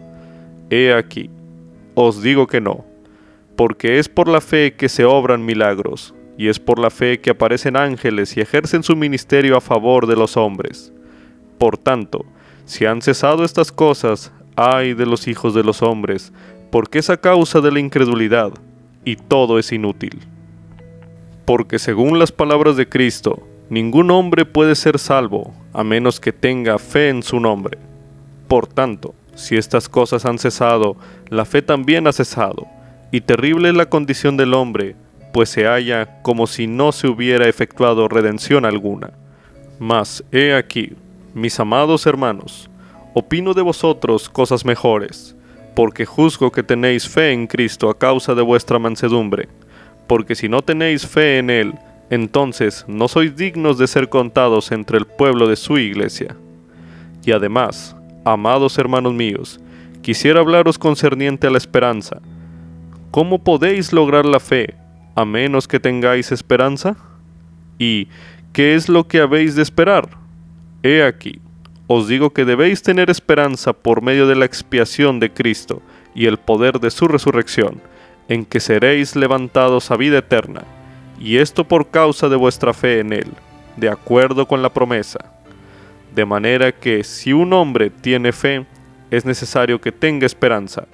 He 0.69 0.93
aquí, 0.93 1.29
os 1.93 2.21
digo 2.21 2.47
que 2.47 2.61
no, 2.61 2.85
porque 3.57 3.99
es 3.99 4.07
por 4.07 4.29
la 4.29 4.39
fe 4.39 4.75
que 4.75 4.87
se 4.87 5.03
obran 5.03 5.43
milagros, 5.43 6.15
y 6.37 6.47
es 6.47 6.57
por 6.57 6.79
la 6.79 6.89
fe 6.89 7.19
que 7.19 7.31
aparecen 7.31 7.75
ángeles 7.75 8.37
y 8.37 8.39
ejercen 8.39 8.81
su 8.81 8.95
ministerio 8.95 9.57
a 9.57 9.61
favor 9.61 10.07
de 10.07 10.15
los 10.15 10.37
hombres. 10.37 10.93
Por 11.57 11.77
tanto, 11.77 12.25
si 12.69 12.85
han 12.85 13.01
cesado 13.01 13.43
estas 13.43 13.71
cosas, 13.71 14.31
ay 14.55 14.93
de 14.93 15.05
los 15.05 15.27
hijos 15.27 15.53
de 15.53 15.63
los 15.63 15.81
hombres, 15.81 16.31
porque 16.71 16.99
es 16.99 17.09
a 17.09 17.17
causa 17.17 17.61
de 17.61 17.71
la 17.71 17.79
incredulidad, 17.79 18.51
y 19.03 19.15
todo 19.15 19.57
es 19.57 19.71
inútil. 19.71 20.19
Porque 21.45 21.79
según 21.79 22.19
las 22.19 22.31
palabras 22.31 22.77
de 22.77 22.87
Cristo, 22.87 23.43
Ningún 23.69 24.09
hombre 24.09 24.45
puede 24.45 24.73
ser 24.73 24.97
salvo 24.97 25.53
a 25.73 25.83
menos 25.83 26.19
que 26.19 26.33
tenga 26.33 26.79
fe 26.79 27.09
en 27.09 27.21
su 27.21 27.39
nombre. 27.39 27.77
Por 28.47 28.65
tanto, 28.65 29.13
si 29.35 29.57
estas 29.57 29.87
cosas 29.87 30.25
han 30.25 30.39
cesado, 30.39 30.97
la 31.29 31.45
fe 31.45 31.61
también 31.61 32.07
ha 32.07 32.11
cesado, 32.11 32.65
y 33.11 33.21
terrible 33.21 33.69
es 33.69 33.75
la 33.75 33.87
condición 33.87 34.37
del 34.37 34.55
hombre, 34.55 34.95
pues 35.31 35.49
se 35.49 35.65
halla 35.67 36.19
como 36.23 36.47
si 36.47 36.65
no 36.65 36.91
se 36.91 37.07
hubiera 37.07 37.47
efectuado 37.47 38.07
redención 38.07 38.65
alguna. 38.65 39.11
Mas, 39.77 40.23
he 40.31 40.55
aquí, 40.55 40.93
mis 41.33 41.59
amados 41.59 42.05
hermanos, 42.05 42.69
opino 43.13 43.53
de 43.53 43.61
vosotros 43.61 44.29
cosas 44.29 44.65
mejores, 44.65 45.35
porque 45.75 46.05
juzgo 46.05 46.51
que 46.51 46.63
tenéis 46.63 47.07
fe 47.07 47.31
en 47.31 47.47
Cristo 47.47 47.89
a 47.89 47.97
causa 47.97 48.35
de 48.35 48.41
vuestra 48.41 48.79
mansedumbre, 48.79 49.49
porque 50.07 50.35
si 50.35 50.49
no 50.49 50.61
tenéis 50.61 51.05
fe 51.05 51.37
en 51.37 51.49
Él, 51.49 51.75
entonces 52.09 52.85
no 52.87 53.07
sois 53.07 53.35
dignos 53.35 53.77
de 53.77 53.87
ser 53.87 54.09
contados 54.09 54.71
entre 54.71 54.97
el 54.97 55.05
pueblo 55.05 55.47
de 55.47 55.55
su 55.55 55.77
iglesia. 55.77 56.35
Y 57.23 57.31
además, 57.31 57.95
amados 58.25 58.77
hermanos 58.77 59.13
míos, 59.13 59.59
quisiera 60.01 60.39
hablaros 60.39 60.77
concerniente 60.77 61.47
a 61.47 61.51
la 61.51 61.57
esperanza. 61.57 62.21
¿Cómo 63.11 63.43
podéis 63.43 63.93
lograr 63.93 64.25
la 64.25 64.39
fe 64.39 64.75
a 65.15 65.25
menos 65.25 65.67
que 65.67 65.79
tengáis 65.79 66.31
esperanza? 66.31 66.95
¿Y 67.77 68.07
qué 68.53 68.75
es 68.75 68.89
lo 68.89 69.07
que 69.07 69.19
habéis 69.19 69.55
de 69.55 69.61
esperar? 69.61 70.09
He 70.83 71.03
aquí, 71.03 71.41
os 71.87 72.07
digo 72.07 72.31
que 72.31 72.45
debéis 72.45 72.81
tener 72.81 73.09
esperanza 73.09 73.73
por 73.73 74.01
medio 74.01 74.27
de 74.27 74.35
la 74.35 74.45
expiación 74.45 75.19
de 75.19 75.31
Cristo 75.31 75.81
y 76.15 76.25
el 76.25 76.37
poder 76.37 76.79
de 76.79 76.91
su 76.91 77.07
resurrección, 77.07 77.81
en 78.27 78.45
que 78.45 78.59
seréis 78.59 79.15
levantados 79.15 79.91
a 79.91 79.97
vida 79.97 80.19
eterna 80.19 80.63
y 81.19 81.37
esto 81.37 81.65
por 81.65 81.89
causa 81.89 82.29
de 82.29 82.35
vuestra 82.35 82.73
fe 82.73 82.99
en 82.99 83.11
Él, 83.11 83.31
de 83.75 83.89
acuerdo 83.89 84.47
con 84.47 84.61
la 84.61 84.73
promesa. 84.73 85.19
De 86.15 86.25
manera 86.25 86.71
que 86.71 87.03
si 87.03 87.33
un 87.33 87.51
hombre 87.53 87.89
tiene 87.89 88.31
fe, 88.31 88.65
es 89.11 89.25
necesario 89.25 89.81
que 89.81 89.91
tenga 89.91 90.25
esperanza, 90.25 90.87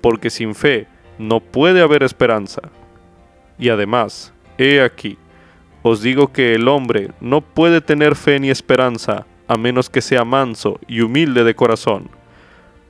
porque 0.00 0.30
sin 0.30 0.54
fe 0.54 0.86
no 1.18 1.40
puede 1.40 1.82
haber 1.82 2.02
esperanza. 2.02 2.62
Y 3.58 3.68
además, 3.68 4.32
he 4.56 4.80
aquí, 4.80 5.18
os 5.82 6.02
digo 6.02 6.32
que 6.32 6.54
el 6.54 6.68
hombre 6.68 7.10
no 7.20 7.40
puede 7.40 7.80
tener 7.80 8.16
fe 8.16 8.38
ni 8.38 8.50
esperanza 8.50 9.26
a 9.48 9.56
menos 9.56 9.90
que 9.90 10.00
sea 10.00 10.24
manso 10.24 10.78
y 10.86 11.00
humilde 11.00 11.44
de 11.44 11.54
corazón, 11.54 12.08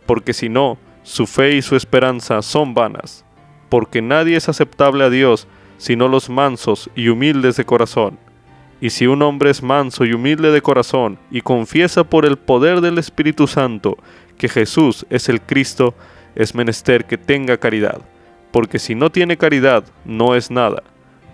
porque 0.07 0.33
si 0.33 0.49
no, 0.49 0.79
su 1.03 1.27
fe 1.27 1.57
y 1.57 1.63
su 1.63 1.77
esperanza 1.77 2.43
son 2.43 2.75
vanas, 2.75 3.25
porque 3.69 4.03
nadie 4.03 4.37
es 4.37 4.49
aceptable 4.49 5.05
a 5.05 5.11
Dios 5.11 5.47
sino 5.81 6.09
los 6.09 6.29
mansos 6.29 6.91
y 6.95 7.09
humildes 7.09 7.57
de 7.57 7.65
corazón. 7.65 8.19
Y 8.83 8.91
si 8.91 9.07
un 9.07 9.23
hombre 9.23 9.49
es 9.49 9.63
manso 9.63 10.05
y 10.05 10.13
humilde 10.13 10.53
de 10.53 10.61
corazón 10.61 11.19
y 11.31 11.41
confiesa 11.41 12.05
por 12.05 12.27
el 12.27 12.37
poder 12.37 12.83
del 12.83 12.99
Espíritu 12.99 13.47
Santo 13.47 13.97
que 14.37 14.51
Jesús 14.51 15.07
es 15.09 15.31
el 15.31 15.41
Cristo, 15.41 15.95
es 16.35 16.55
menester 16.55 17.07
que 17.07 17.17
tenga 17.17 17.57
caridad, 17.57 18.03
porque 18.53 18.79
si 18.79 18.95
no 18.95 19.11
tiene 19.11 19.39
caridad 19.39 19.85
no 20.05 20.35
es 20.35 20.51
nada. 20.51 20.83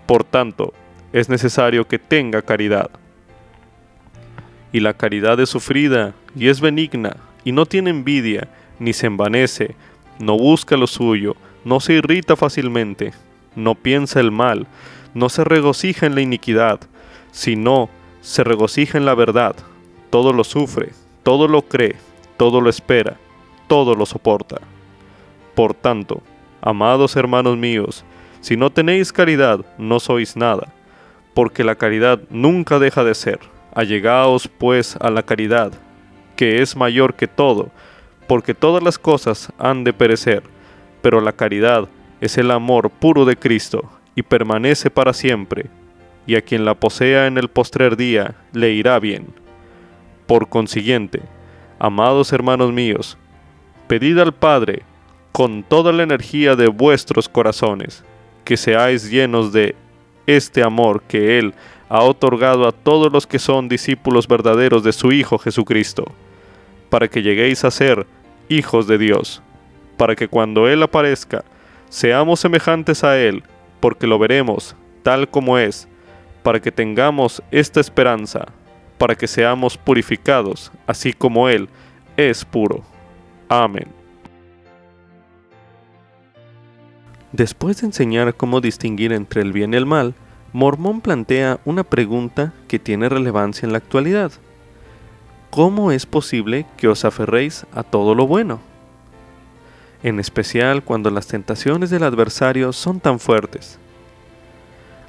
Por 0.05 0.23
tanto, 0.23 0.73
es 1.19 1.29
necesario 1.29 1.87
que 1.87 1.97
tenga 1.97 2.41
caridad. 2.41 2.91
Y 4.71 4.79
la 4.81 4.93
caridad 4.93 5.39
es 5.39 5.49
sufrida 5.49 6.13
y 6.35 6.49
es 6.49 6.61
benigna, 6.61 7.17
y 7.43 7.51
no 7.51 7.65
tiene 7.65 7.89
envidia, 7.89 8.47
ni 8.77 8.93
se 8.93 9.07
envanece, 9.07 9.75
no 10.19 10.37
busca 10.37 10.77
lo 10.77 10.85
suyo, 10.85 11.35
no 11.65 11.79
se 11.79 11.93
irrita 11.93 12.35
fácilmente, 12.35 13.13
no 13.55 13.73
piensa 13.73 14.19
el 14.19 14.31
mal, 14.31 14.67
no 15.13 15.29
se 15.29 15.43
regocija 15.43 16.05
en 16.05 16.13
la 16.13 16.21
iniquidad, 16.21 16.79
sino 17.31 17.89
se 18.21 18.43
regocija 18.43 18.97
en 18.97 19.05
la 19.05 19.15
verdad. 19.15 19.55
Todo 20.11 20.33
lo 20.33 20.43
sufre, 20.43 20.91
todo 21.23 21.47
lo 21.47 21.63
cree, 21.63 21.95
todo 22.37 22.61
lo 22.61 22.69
espera, 22.69 23.17
todo 23.67 23.95
lo 23.95 24.05
soporta. 24.05 24.57
Por 25.55 25.73
tanto, 25.73 26.21
amados 26.61 27.15
hermanos 27.15 27.57
míos, 27.57 28.05
si 28.41 28.55
no 28.55 28.69
tenéis 28.69 29.11
caridad, 29.11 29.65
no 29.77 29.99
sois 29.99 30.37
nada, 30.37 30.71
porque 31.37 31.63
la 31.63 31.75
caridad 31.75 32.19
nunca 32.31 32.79
deja 32.79 33.03
de 33.03 33.13
ser. 33.13 33.39
Allegaos 33.75 34.47
pues 34.47 34.95
a 34.99 35.11
la 35.11 35.21
caridad, 35.21 35.71
que 36.35 36.63
es 36.63 36.75
mayor 36.75 37.13
que 37.13 37.27
todo, 37.27 37.69
porque 38.25 38.55
todas 38.55 38.81
las 38.81 38.97
cosas 38.97 39.53
han 39.59 39.83
de 39.83 39.93
perecer, 39.93 40.41
pero 41.03 41.21
la 41.21 41.33
caridad 41.33 41.87
es 42.21 42.39
el 42.39 42.49
amor 42.49 42.89
puro 42.89 43.23
de 43.23 43.35
Cristo 43.35 43.87
y 44.15 44.23
permanece 44.23 44.89
para 44.89 45.13
siempre, 45.13 45.67
y 46.25 46.33
a 46.33 46.41
quien 46.41 46.65
la 46.65 46.73
posea 46.73 47.27
en 47.27 47.37
el 47.37 47.49
postrer 47.49 47.95
día 47.97 48.33
le 48.51 48.71
irá 48.71 48.97
bien. 48.97 49.27
Por 50.25 50.49
consiguiente, 50.49 51.21
amados 51.77 52.33
hermanos 52.33 52.73
míos, 52.73 53.15
pedid 53.87 54.17
al 54.17 54.33
Padre 54.33 54.81
con 55.33 55.61
toda 55.61 55.91
la 55.91 56.01
energía 56.01 56.55
de 56.55 56.67
vuestros 56.67 57.29
corazones, 57.29 58.03
que 58.43 58.57
seáis 58.57 59.11
llenos 59.11 59.53
de 59.53 59.75
este 60.27 60.61
amor 60.61 61.01
que 61.07 61.39
Él 61.39 61.55
ha 61.89 62.03
otorgado 62.03 62.67
a 62.67 62.71
todos 62.71 63.11
los 63.11 63.25
que 63.25 63.39
son 63.39 63.67
discípulos 63.67 64.27
verdaderos 64.27 64.83
de 64.83 64.93
su 64.93 65.11
Hijo 65.11 65.39
Jesucristo, 65.39 66.05
para 66.89 67.07
que 67.07 67.23
lleguéis 67.23 67.65
a 67.65 67.71
ser 67.71 68.05
hijos 68.49 68.87
de 68.87 68.99
Dios, 68.99 69.41
para 69.97 70.15
que 70.15 70.27
cuando 70.27 70.67
Él 70.67 70.83
aparezca, 70.83 71.43
Seamos 71.89 72.41
semejantes 72.41 73.03
a 73.03 73.17
Él, 73.17 73.43
porque 73.79 74.07
lo 74.07 74.19
veremos 74.19 74.75
tal 75.03 75.29
como 75.29 75.57
es, 75.57 75.87
para 76.43 76.59
que 76.59 76.71
tengamos 76.71 77.41
esta 77.49 77.79
esperanza, 77.79 78.45
para 78.97 79.15
que 79.15 79.25
seamos 79.25 79.77
purificados, 79.77 80.71
así 80.85 81.13
como 81.13 81.47
Él 81.47 81.69
es 82.17 82.43
puro. 82.43 82.83
Amén. 83.47 83.96
Después 87.37 87.81
de 87.81 87.85
enseñar 87.85 88.35
cómo 88.35 88.61
distinguir 88.61 89.13
entre 89.13 89.41
el 89.41 89.53
bien 89.53 89.73
y 89.73 89.77
el 89.77 89.85
mal, 89.85 90.15
Mormón 90.53 91.01
plantea 91.01 91.59
una 91.65 91.83
pregunta 91.83 92.53
que 92.67 92.79
tiene 92.79 93.09
relevancia 93.09 93.65
en 93.65 93.73
la 93.73 93.77
actualidad. 93.77 94.31
¿Cómo 95.51 95.91
es 95.91 96.07
posible 96.07 96.65
que 96.77 96.87
os 96.87 97.05
aferréis 97.05 97.67
a 97.71 97.83
todo 97.83 98.15
lo 98.15 98.25
bueno? 98.25 98.59
en 100.03 100.19
especial 100.19 100.83
cuando 100.83 101.09
las 101.09 101.27
tentaciones 101.27 101.89
del 101.89 102.03
adversario 102.03 102.71
son 102.73 102.99
tan 102.99 103.19
fuertes. 103.19 103.79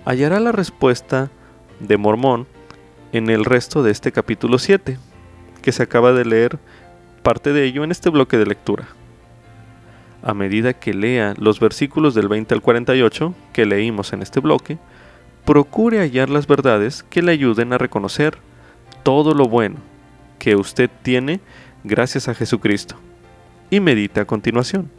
Hallará 0.04 0.40
la 0.40 0.52
respuesta 0.52 1.30
de 1.80 1.96
Mormón 1.96 2.46
en 3.12 3.28
el 3.28 3.44
resto 3.44 3.82
de 3.82 3.90
este 3.90 4.12
capítulo 4.12 4.58
7, 4.58 4.98
que 5.62 5.72
se 5.72 5.82
acaba 5.82 6.12
de 6.12 6.24
leer 6.24 6.58
parte 7.22 7.52
de 7.52 7.64
ello 7.64 7.84
en 7.84 7.90
este 7.90 8.08
bloque 8.08 8.38
de 8.38 8.46
lectura. 8.46 8.88
A 10.22 10.34
medida 10.34 10.72
que 10.72 10.94
lea 10.94 11.34
los 11.38 11.60
versículos 11.60 12.14
del 12.14 12.28
20 12.28 12.54
al 12.54 12.62
48 12.62 13.34
que 13.52 13.66
leímos 13.66 14.12
en 14.12 14.22
este 14.22 14.40
bloque, 14.40 14.78
procure 15.44 15.98
hallar 16.00 16.28
las 16.28 16.46
verdades 16.46 17.04
que 17.04 17.22
le 17.22 17.32
ayuden 17.32 17.72
a 17.72 17.78
reconocer 17.78 18.38
todo 19.02 19.34
lo 19.34 19.48
bueno 19.48 19.76
que 20.38 20.56
usted 20.56 20.90
tiene 21.02 21.40
gracias 21.84 22.28
a 22.28 22.34
Jesucristo. 22.34 22.96
Y 23.70 23.80
medite 23.80 24.20
a 24.20 24.24
continuación. 24.24 24.90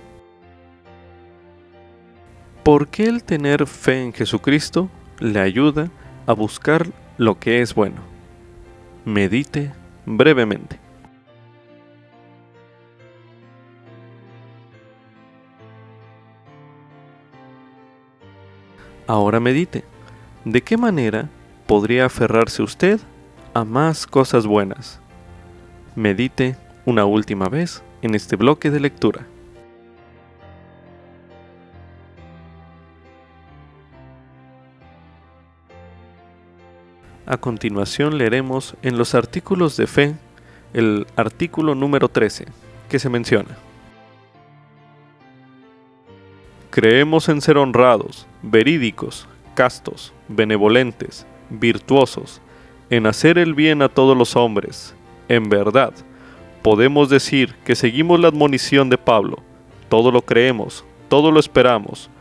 ¿Por 2.64 2.88
qué 2.88 3.06
el 3.06 3.24
tener 3.24 3.66
fe 3.66 4.04
en 4.04 4.14
Jesucristo 4.14 4.90
le 5.20 5.40
ayuda 5.40 5.90
a 6.28 6.34
buscar 6.34 6.88
lo 7.18 7.40
que 7.40 7.62
es 7.62 7.74
bueno? 7.74 8.02
Medite 9.06 9.72
brevemente. 10.06 10.80
Ahora 19.10 19.40
medite. 19.40 19.86
¿De 20.46 20.62
qué 20.62 20.78
manera 20.78 21.30
podría 21.66 22.06
aferrarse 22.06 22.62
usted 22.62 23.00
a 23.56 23.66
más 23.66 24.06
cosas 24.06 24.46
buenas? 24.46 25.00
Medite 25.96 26.56
una 26.86 27.06
última 27.06 27.50
vez 27.50 27.82
en 28.04 28.14
este 28.14 28.36
bloque 28.36 28.70
de 28.70 28.80
lectura. 28.80 29.26
A 37.26 37.38
continuación 37.38 38.16
leeremos 38.16 38.76
en 38.84 39.00
los 39.00 39.16
artículos 39.16 39.76
de 39.76 39.88
fe 39.88 40.16
el 40.74 41.08
artículo 41.16 41.74
número 41.74 42.10
13 42.10 42.46
que 42.88 43.00
se 43.00 43.10
menciona. 43.10 43.58
Creemos 46.72 47.30
en 47.30 47.42
ser 47.42 47.58
honrados, 47.58 48.28
verídicos, 48.44 49.28
castos, 49.56 50.14
benevolentes, 50.28 51.26
virtuosos, 51.50 52.42
en 52.92 53.08
hacer 53.08 53.40
el 53.40 53.56
bien 53.56 53.82
a 53.82 53.90
todos 53.90 54.16
los 54.16 54.36
hombres. 54.36 54.96
En 55.30 55.50
verdad, 55.50 55.94
podemos 56.62 57.10
decir 57.10 57.56
que 57.66 57.76
seguimos 57.76 58.20
la 58.20 58.28
admonición 58.28 58.88
de 58.92 59.00
Pablo. 59.00 59.40
Todo 59.90 60.12
lo 60.12 60.22
creemos, 60.22 60.86
todo 61.08 61.32
lo 61.32 61.40
esperamos. 61.40 62.12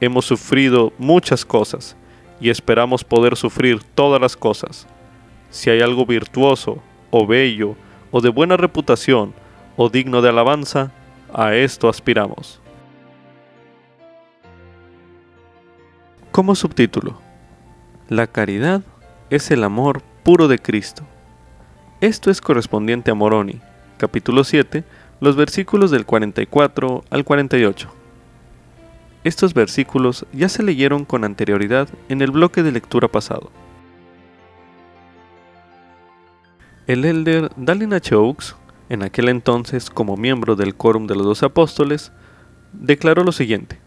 Hemos 0.00 0.24
sufrido 0.24 0.92
muchas 0.98 1.44
cosas 1.44 1.96
y 2.40 2.50
esperamos 2.50 3.02
poder 3.02 3.36
sufrir 3.36 3.82
todas 3.82 4.20
las 4.20 4.36
cosas. 4.36 4.86
Si 5.50 5.68
hay 5.68 5.80
algo 5.80 6.06
virtuoso, 6.06 6.78
o 7.10 7.26
bello, 7.26 7.74
o 8.12 8.20
de 8.20 8.28
buena 8.28 8.56
reputación, 8.56 9.34
o 9.76 9.88
digno 9.88 10.22
de 10.22 10.28
alabanza, 10.28 10.92
a 11.34 11.56
esto 11.56 11.88
aspiramos. 11.88 12.60
Como 16.36 16.54
subtítulo, 16.54 17.18
La 18.10 18.26
caridad 18.26 18.82
es 19.30 19.50
el 19.50 19.64
amor 19.64 20.02
puro 20.22 20.48
de 20.48 20.58
Cristo. 20.58 21.02
Esto 22.02 22.30
es 22.30 22.42
correspondiente 22.42 23.10
a 23.10 23.14
Moroni, 23.14 23.62
capítulo 23.96 24.44
7, 24.44 24.84
los 25.20 25.34
versículos 25.34 25.90
del 25.90 26.04
44 26.04 27.04
al 27.08 27.24
48. 27.24 27.88
Estos 29.24 29.54
versículos 29.54 30.26
ya 30.34 30.50
se 30.50 30.62
leyeron 30.62 31.06
con 31.06 31.24
anterioridad 31.24 31.88
en 32.10 32.20
el 32.20 32.32
bloque 32.32 32.62
de 32.62 32.72
lectura 32.72 33.08
pasado. 33.08 33.50
El 36.86 37.06
elder 37.06 37.50
Dalin 37.56 37.94
H. 37.94 38.14
Oaks, 38.14 38.56
en 38.90 39.02
aquel 39.04 39.30
entonces 39.30 39.88
como 39.88 40.18
miembro 40.18 40.54
del 40.54 40.74
Quórum 40.74 41.06
de 41.06 41.16
los 41.16 41.24
Dos 41.24 41.42
Apóstoles, 41.42 42.12
declaró 42.74 43.24
lo 43.24 43.32
siguiente. 43.32 43.85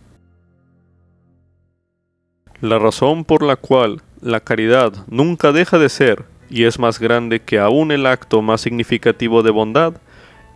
La 2.61 2.77
razón 2.77 3.23
por 3.23 3.41
la 3.41 3.55
cual 3.55 4.01
la 4.21 4.41
caridad 4.41 5.05
nunca 5.07 5.53
deja 5.53 5.79
de 5.79 5.87
ser 5.87 6.25
y 6.49 6.65
es 6.65 6.77
más 6.77 6.99
grande 6.99 7.39
que 7.39 7.57
aún 7.57 7.89
el 7.91 8.05
acto 8.05 8.41
más 8.41 8.59
significativo 8.59 9.43
de 9.43 9.51
bondad 9.51 9.93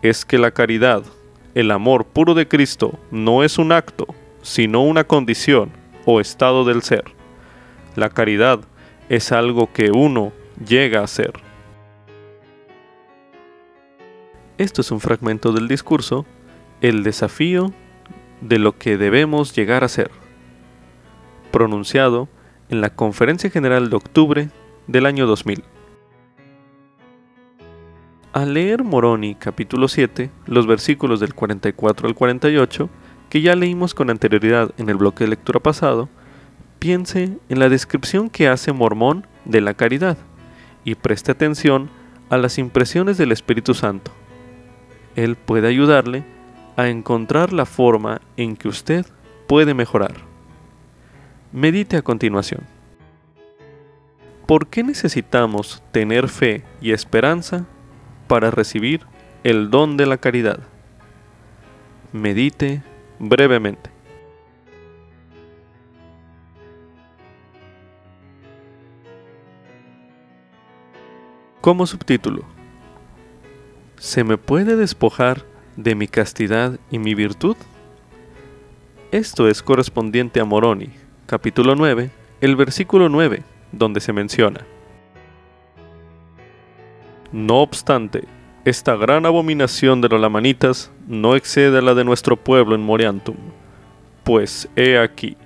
es 0.02 0.26
que 0.26 0.36
la 0.36 0.50
caridad, 0.50 1.02
el 1.54 1.70
amor 1.70 2.04
puro 2.04 2.34
de 2.34 2.46
Cristo, 2.46 2.98
no 3.10 3.42
es 3.42 3.56
un 3.56 3.72
acto, 3.72 4.06
sino 4.42 4.82
una 4.82 5.04
condición 5.04 5.70
o 6.04 6.20
estado 6.20 6.66
del 6.66 6.82
ser. 6.82 7.04
La 7.96 8.10
caridad 8.10 8.60
es 9.08 9.32
algo 9.32 9.72
que 9.72 9.90
uno 9.90 10.30
llega 10.68 11.02
a 11.02 11.06
ser. 11.06 11.32
Esto 14.58 14.82
es 14.82 14.90
un 14.90 15.00
fragmento 15.00 15.52
del 15.52 15.68
discurso, 15.68 16.26
el 16.82 17.02
desafío 17.02 17.72
de 18.42 18.58
lo 18.58 18.76
que 18.76 18.98
debemos 18.98 19.56
llegar 19.56 19.84
a 19.84 19.88
ser, 19.88 20.10
pronunciado 21.54 22.28
en 22.68 22.80
la 22.80 22.96
Conferencia 22.96 23.48
General 23.48 23.88
de 23.88 23.94
octubre 23.94 24.48
del 24.88 25.06
año 25.06 25.24
2000. 25.24 25.62
Al 28.32 28.54
leer 28.54 28.82
Moroni 28.82 29.36
capítulo 29.36 29.86
7, 29.86 30.32
los 30.46 30.66
versículos 30.66 31.20
del 31.20 31.32
44 31.32 32.08
al 32.08 32.16
48, 32.16 32.90
que 33.30 33.40
ya 33.40 33.54
leímos 33.54 33.94
con 33.94 34.10
anterioridad 34.10 34.72
en 34.78 34.88
el 34.88 34.96
bloque 34.96 35.22
de 35.22 35.30
lectura 35.30 35.60
pasado, 35.60 36.08
piense 36.80 37.38
en 37.48 37.60
la 37.60 37.68
descripción 37.68 38.30
que 38.30 38.48
hace 38.48 38.72
Mormón 38.72 39.24
de 39.44 39.60
la 39.60 39.74
caridad 39.74 40.18
y 40.84 40.96
preste 40.96 41.30
atención 41.30 41.88
a 42.30 42.36
las 42.36 42.58
impresiones 42.58 43.16
del 43.16 43.30
Espíritu 43.30 43.74
Santo. 43.74 44.10
Él 45.14 45.36
puede 45.36 45.68
ayudarle 45.68 46.24
a 46.76 46.88
encontrar 46.88 47.52
la 47.52 47.64
forma 47.64 48.22
en 48.36 48.56
que 48.56 48.66
usted 48.66 49.06
puede 49.46 49.72
mejorar. 49.72 50.33
Medite 51.56 51.96
a 51.96 52.02
continuación. 52.02 52.62
¿Por 54.44 54.66
qué 54.66 54.82
necesitamos 54.82 55.84
tener 55.92 56.28
fe 56.28 56.64
y 56.80 56.90
esperanza 56.90 57.64
para 58.26 58.50
recibir 58.50 59.02
el 59.44 59.70
don 59.70 59.96
de 59.96 60.06
la 60.06 60.16
caridad? 60.16 60.58
Medite 62.12 62.82
brevemente. 63.20 63.88
Como 71.60 71.86
subtítulo, 71.86 72.42
¿se 74.00 74.24
me 74.24 74.38
puede 74.38 74.74
despojar 74.74 75.44
de 75.76 75.94
mi 75.94 76.08
castidad 76.08 76.80
y 76.90 76.98
mi 76.98 77.14
virtud? 77.14 77.56
Esto 79.12 79.46
es 79.48 79.62
correspondiente 79.62 80.40
a 80.40 80.44
Moroni, 80.44 81.03
capítulo 81.26 81.74
9, 81.74 82.10
el 82.42 82.56
versículo 82.56 83.08
9, 83.08 83.42
donde 83.72 84.00
se 84.00 84.12
menciona. 84.12 84.60
No 87.32 87.60
obstante, 87.60 88.24
esta 88.64 88.94
gran 88.96 89.24
abominación 89.24 90.00
de 90.00 90.08
los 90.10 90.20
lamanitas 90.20 90.92
no 91.08 91.34
excede 91.34 91.78
a 91.78 91.82
la 91.82 91.94
de 91.94 92.04
nuestro 92.04 92.36
pueblo 92.36 92.74
en 92.74 92.82
Moriantum, 92.82 93.36
pues 94.22 94.68
he 94.76 94.98
aquí, 94.98 95.36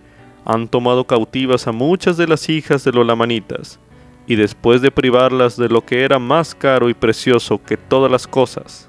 han 0.44 0.66
tomado 0.66 1.06
cautivas 1.06 1.68
a 1.68 1.72
muchas 1.72 2.16
de 2.16 2.26
las 2.26 2.48
hijas 2.48 2.82
de 2.82 2.92
los 2.92 3.06
lamanitas, 3.06 3.78
y 4.26 4.34
después 4.34 4.82
de 4.82 4.90
privarlas 4.90 5.56
de 5.56 5.68
lo 5.68 5.84
que 5.84 6.02
era 6.02 6.18
más 6.18 6.54
caro 6.54 6.90
y 6.90 6.94
precioso 6.94 7.62
que 7.62 7.76
todas 7.76 8.10
las 8.10 8.26
cosas, 8.26 8.88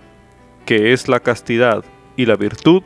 que 0.65 0.91
es 0.91 1.07
la 1.07 1.19
castidad 1.19 1.85
y 2.17 2.25
la 2.25 2.35
virtud, 2.35 2.81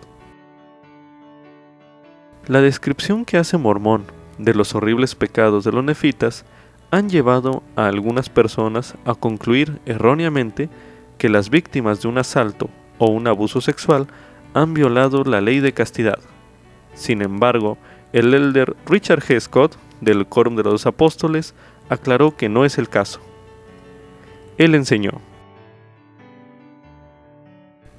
la 2.48 2.60
descripción 2.62 3.24
que 3.24 3.38
hace 3.38 3.58
Mormón 3.58 4.06
de 4.38 4.54
los 4.54 4.76
horribles 4.76 5.16
pecados 5.16 5.64
de 5.64 5.72
los 5.72 5.84
nefitas 5.84 6.44
han 6.92 7.10
llevado 7.10 7.64
a 7.76 7.88
algunas 7.88 8.30
personas 8.30 8.96
a 9.06 9.16
concluir 9.16 9.80
erróneamente 9.86 10.70
que 11.18 11.30
las 11.30 11.50
víctimas 11.50 12.02
de 12.02 12.10
un 12.10 12.18
asalto 12.18 12.70
o 12.98 13.08
un 13.08 13.28
abuso 13.28 13.62
sexual 13.62 14.08
han 14.54 14.74
violado 14.74 15.24
la 15.24 15.42
ley 15.42 15.60
de 15.60 15.74
castidad. 15.74 16.20
Sin 16.94 17.22
embargo, 17.22 17.78
el 18.12 18.34
elder 18.34 18.76
Richard 18.86 19.22
G. 19.22 19.40
Scott, 19.40 19.78
del 20.02 20.28
Quórum 20.28 20.56
de 20.56 20.64
los 20.64 20.86
Apóstoles, 20.86 21.56
aclaró 21.90 22.36
que 22.36 22.50
no 22.50 22.66
es 22.66 22.78
el 22.78 22.90
caso. 22.90 23.22
Él 24.58 24.76
enseñó, 24.76 25.22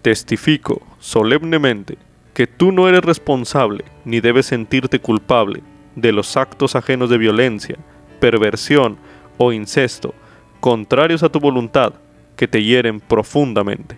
Testifico 0.02 0.82
solemnemente 0.98 1.96
que 2.34 2.48
tú 2.48 2.72
no 2.72 2.88
eres 2.88 3.02
responsable 3.02 3.84
ni 4.04 4.20
debes 4.20 4.46
sentirte 4.46 4.98
culpable 4.98 5.62
de 5.94 6.12
los 6.12 6.36
actos 6.36 6.74
ajenos 6.74 7.08
de 7.08 7.18
violencia, 7.18 7.76
perversión 8.20 8.98
o 9.38 9.52
incesto, 9.52 10.14
contrarios 10.60 11.22
a 11.22 11.28
tu 11.28 11.38
voluntad, 11.40 11.94
que 12.36 12.48
te 12.48 12.62
hieren 12.62 12.98
profundamente. 12.98 13.96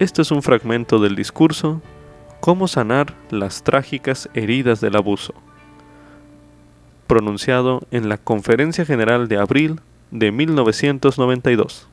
Esto 0.00 0.22
es 0.22 0.32
un 0.32 0.42
fragmento 0.42 0.98
del 0.98 1.14
discurso 1.14 1.80
Cómo 2.40 2.68
sanar 2.68 3.14
las 3.30 3.62
trágicas 3.62 4.28
heridas 4.34 4.80
del 4.80 4.96
abuso, 4.96 5.32
pronunciado 7.06 7.80
en 7.90 8.10
la 8.10 8.18
Conferencia 8.18 8.84
General 8.84 9.28
de 9.28 9.38
abril 9.38 9.80
de 10.10 10.30
1992. 10.30 11.88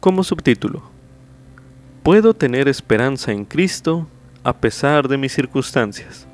Como 0.00 0.24
subtítulo, 0.24 0.82
Puedo 2.02 2.32
tener 2.32 2.68
esperanza 2.68 3.32
en 3.32 3.44
Cristo 3.44 4.08
a 4.42 4.54
pesar 4.54 5.06
de 5.08 5.18
mis 5.18 5.34
circunstancias. 5.34 6.26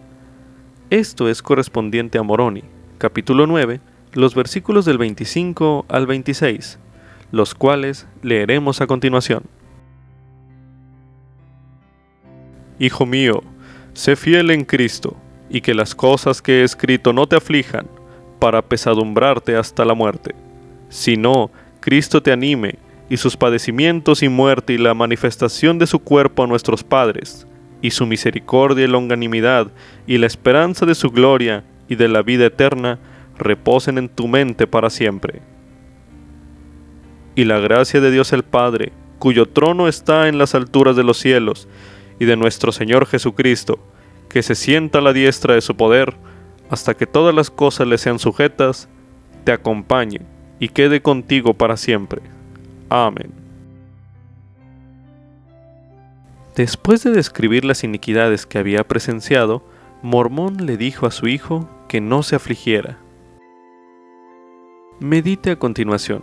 Esto 0.89 1.29
es 1.29 1.43
correspondiente 1.43 2.17
a 2.17 2.23
Moroni, 2.23 2.63
capítulo 2.99 3.49
9, 3.49 3.81
los 4.13 4.37
versículos 4.37 4.85
del 4.85 4.99
25 4.99 5.85
al 5.89 6.07
26, 6.07 6.79
los 7.33 7.57
cuales 7.57 8.07
leeremos 8.23 8.81
a 8.81 8.87
continuación. 8.87 9.43
Hijo 12.79 13.05
mío, 13.05 13.43
sé 13.95 14.15
fiel 14.15 14.53
en 14.53 14.65
Cristo, 14.65 15.17
y 15.51 15.61
que 15.61 15.75
las 15.75 15.97
cosas 15.97 16.41
que 16.41 16.61
he 16.61 16.63
escrito 16.63 17.13
no 17.13 17.27
te 17.27 17.35
aflijan, 17.35 17.89
para 18.39 18.63
pesadumbrarte 18.63 19.57
hasta 19.57 19.85
la 19.85 19.95
muerte. 19.95 20.37
Si 20.89 21.17
no, 21.17 21.51
Cristo 21.81 22.23
te 22.23 22.31
anime, 22.31 22.79
y 23.09 23.17
sus 23.17 23.37
padecimientos 23.37 24.23
y 24.23 24.29
muerte 24.29 24.73
y 24.73 24.79
la 24.79 24.95
manifestación 24.95 25.79
de 25.79 25.87
su 25.87 26.01
cuerpo 26.01 26.45
a 26.45 26.47
nuestros 26.47 26.83
padres, 26.83 27.47
y 27.83 27.91
su 27.91 28.07
misericordia 28.07 28.85
y 28.85 28.89
longanimidad, 28.89 29.71
y 30.07 30.19
la 30.19 30.27
esperanza 30.27 30.87
de 30.87 30.95
su 30.95 31.11
gloria 31.11 31.65
y 31.89 31.95
de 31.95 32.09
la 32.09 32.23
vida 32.23 32.47
eterna, 32.47 32.99
reposen 33.39 33.99
en 33.99 34.09
tu 34.09 34.29
mente 34.29 34.67
para 34.67 34.91
siempre. 34.91 35.43
Y 37.35 37.45
la 37.45 37.59
gracia 37.59 38.01
de 38.01 38.11
Dios 38.11 38.33
el 38.33 38.43
Padre, 38.43 38.93
cuyo 39.19 39.47
trono 39.47 39.89
está 39.89 40.29
en 40.29 40.39
las 40.39 40.55
alturas 40.55 40.97
de 40.97 41.05
los 41.05 41.19
cielos, 41.19 41.69
y 42.19 42.25
de 42.25 42.37
nuestro 42.37 42.73
Señor 42.73 43.07
Jesucristo, 43.07 43.79
que 44.29 44.43
se 44.43 44.55
sienta 44.55 44.99
a 44.99 45.03
la 45.03 45.13
diestra 45.13 45.55
de 45.55 45.61
su 45.61 45.77
poder, 45.77 46.15
hasta 46.71 46.95
que 46.95 47.07
todas 47.07 47.35
las 47.35 47.51
cosas 47.51 47.87
le 47.87 47.99
sean 47.99 48.19
sujetas, 48.19 48.89
te 49.45 49.53
acompañe 49.53 50.23
y 50.59 50.69
quede 50.69 51.01
contigo 51.03 51.55
para 51.55 51.77
siempre. 51.77 52.23
Amén. 52.89 53.33
Después 56.55 57.03
de 57.03 57.11
describir 57.11 57.65
las 57.65 57.85
iniquidades 57.85 58.47
que 58.47 58.59
había 58.59 58.85
presenciado, 58.85 59.63
Mormón 60.03 60.65
le 60.67 60.77
dijo 60.77 61.07
a 61.07 61.11
su 61.11 61.29
hijo 61.29 61.69
que 61.89 62.01
no 62.01 62.23
se 62.23 62.37
afligiera. 62.37 62.99
Medite 65.01 65.51
a 65.51 65.57
continuación. 65.57 66.23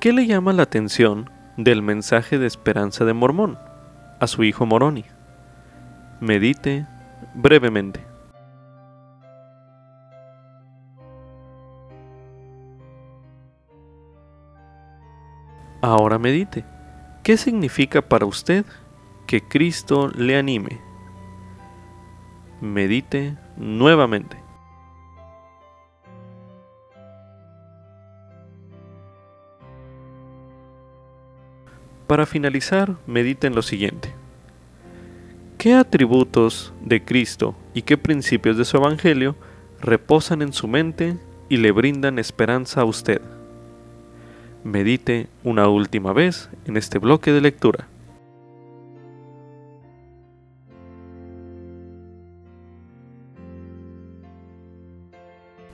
¿Qué 0.00 0.12
le 0.12 0.26
llama 0.26 0.52
la 0.52 0.64
atención 0.64 1.30
del 1.56 1.82
mensaje 1.82 2.38
de 2.38 2.46
esperanza 2.46 3.04
de 3.04 3.12
Mormón 3.12 3.58
a 4.20 4.26
su 4.26 4.42
hijo 4.42 4.66
Moroni? 4.66 5.04
Medite 6.20 6.86
brevemente. 7.34 8.03
Medite. 16.24 16.64
¿Qué 17.22 17.36
significa 17.36 18.00
para 18.00 18.24
usted 18.24 18.64
que 19.26 19.42
Cristo 19.42 20.08
le 20.08 20.36
anime? 20.38 20.80
Medite 22.62 23.36
nuevamente. 23.58 24.38
Para 32.06 32.24
finalizar, 32.24 32.96
medite 33.06 33.46
en 33.46 33.54
lo 33.54 33.62
siguiente. 33.62 34.14
¿Qué 35.58 35.74
atributos 35.74 36.72
de 36.80 37.04
Cristo 37.04 37.54
y 37.74 37.82
qué 37.82 37.98
principios 37.98 38.56
de 38.56 38.64
su 38.64 38.78
Evangelio 38.78 39.36
reposan 39.80 40.40
en 40.40 40.54
su 40.54 40.68
mente 40.68 41.18
y 41.50 41.58
le 41.58 41.70
brindan 41.70 42.18
esperanza 42.18 42.80
a 42.80 42.84
usted? 42.84 43.20
Medite 44.64 45.28
una 45.44 45.68
última 45.68 46.12
vez 46.12 46.48
en 46.64 46.76
este 46.76 46.98
bloque 46.98 47.32
de 47.32 47.40
lectura. 47.40 47.86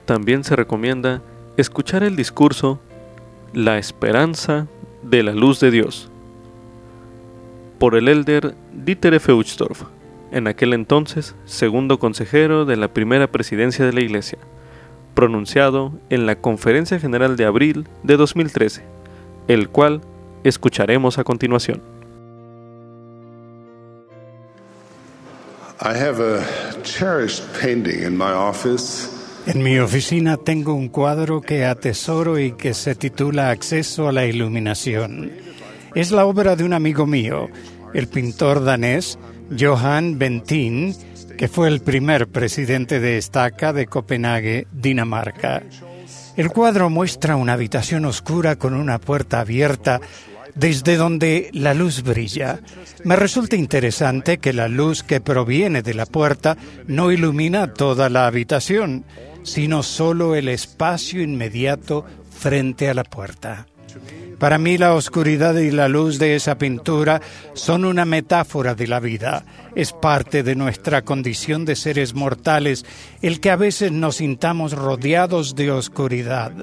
También 0.05 0.43
se 0.43 0.57
recomienda 0.57 1.21
escuchar 1.55 2.03
el 2.03 2.15
discurso 2.17 2.81
La 3.53 3.77
esperanza 3.77 4.67
de 5.03 5.23
la 5.23 5.33
luz 5.33 5.59
de 5.59 5.71
Dios 5.71 6.09
por 7.79 7.95
el 7.95 8.09
elder 8.09 8.53
Dieter 8.73 9.15
F. 9.15 9.33
Uchtdorf, 9.33 9.85
en 10.31 10.47
aquel 10.47 10.73
entonces 10.73 11.33
segundo 11.45 11.97
consejero 11.97 12.65
de 12.65 12.75
la 12.75 12.89
primera 12.89 13.27
presidencia 13.27 13.85
de 13.85 13.93
la 13.93 14.01
Iglesia 14.01 14.37
pronunciado 15.13 15.93
en 16.09 16.25
la 16.25 16.35
Conferencia 16.35 16.99
General 16.99 17.37
de 17.37 17.45
abril 17.45 17.87
de 18.03 18.17
2013, 18.17 18.83
el 19.47 19.69
cual 19.69 20.01
escucharemos 20.43 21.17
a 21.17 21.23
continuación. 21.23 21.81
En 29.47 29.63
mi 29.63 29.79
oficina 29.79 30.37
tengo 30.37 30.73
un 30.75 30.89
cuadro 30.89 31.41
que 31.41 31.65
atesoro 31.65 32.37
y 32.37 32.51
que 32.51 32.75
se 32.75 32.93
titula 32.93 33.49
Acceso 33.49 34.07
a 34.07 34.11
la 34.11 34.25
Iluminación. 34.25 35.31
Es 35.95 36.11
la 36.11 36.25
obra 36.25 36.55
de 36.55 36.63
un 36.63 36.73
amigo 36.73 37.07
mío, 37.07 37.49
el 37.93 38.07
pintor 38.07 38.63
danés 38.63 39.17
Johan 39.59 40.17
Bentin, 40.17 40.95
que 41.41 41.47
fue 41.47 41.69
el 41.69 41.81
primer 41.81 42.27
presidente 42.27 42.99
de 42.99 43.17
estaca 43.17 43.73
de 43.73 43.87
Copenhague, 43.87 44.67
Dinamarca. 44.71 45.63
El 46.37 46.49
cuadro 46.49 46.91
muestra 46.91 47.35
una 47.35 47.53
habitación 47.53 48.05
oscura 48.05 48.57
con 48.57 48.75
una 48.75 48.99
puerta 48.99 49.39
abierta 49.39 50.01
desde 50.53 50.97
donde 50.97 51.49
la 51.51 51.73
luz 51.73 52.03
brilla. 52.03 52.59
Me 53.03 53.15
resulta 53.15 53.55
interesante 53.55 54.37
que 54.37 54.53
la 54.53 54.67
luz 54.67 55.01
que 55.01 55.19
proviene 55.19 55.81
de 55.81 55.95
la 55.95 56.05
puerta 56.05 56.57
no 56.85 57.11
ilumina 57.11 57.73
toda 57.73 58.11
la 58.11 58.27
habitación, 58.27 59.03
sino 59.41 59.81
solo 59.81 60.35
el 60.35 60.47
espacio 60.47 61.23
inmediato 61.23 62.05
frente 62.29 62.87
a 62.87 62.93
la 62.93 63.03
puerta. 63.03 63.65
Para 64.41 64.57
mí 64.57 64.79
la 64.79 64.95
oscuridad 64.95 65.55
y 65.57 65.69
la 65.69 65.87
luz 65.87 66.17
de 66.17 66.35
esa 66.35 66.57
pintura 66.57 67.21
son 67.53 67.85
una 67.85 68.05
metáfora 68.05 68.73
de 68.73 68.87
la 68.87 68.99
vida. 68.99 69.45
Es 69.75 69.93
parte 69.93 70.41
de 70.41 70.55
nuestra 70.55 71.03
condición 71.03 71.63
de 71.63 71.75
seres 71.75 72.15
mortales 72.15 72.83
el 73.21 73.39
que 73.39 73.51
a 73.51 73.55
veces 73.55 73.91
nos 73.91 74.15
sintamos 74.15 74.73
rodeados 74.73 75.53
de 75.53 75.69
oscuridad. 75.69 76.53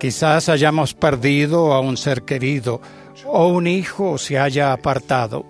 Quizás 0.00 0.48
hayamos 0.48 0.92
perdido 0.92 1.72
a 1.72 1.78
un 1.78 1.96
ser 1.96 2.22
querido 2.22 2.80
o 3.26 3.46
un 3.46 3.68
hijo 3.68 4.18
se 4.18 4.36
haya 4.36 4.72
apartado. 4.72 5.46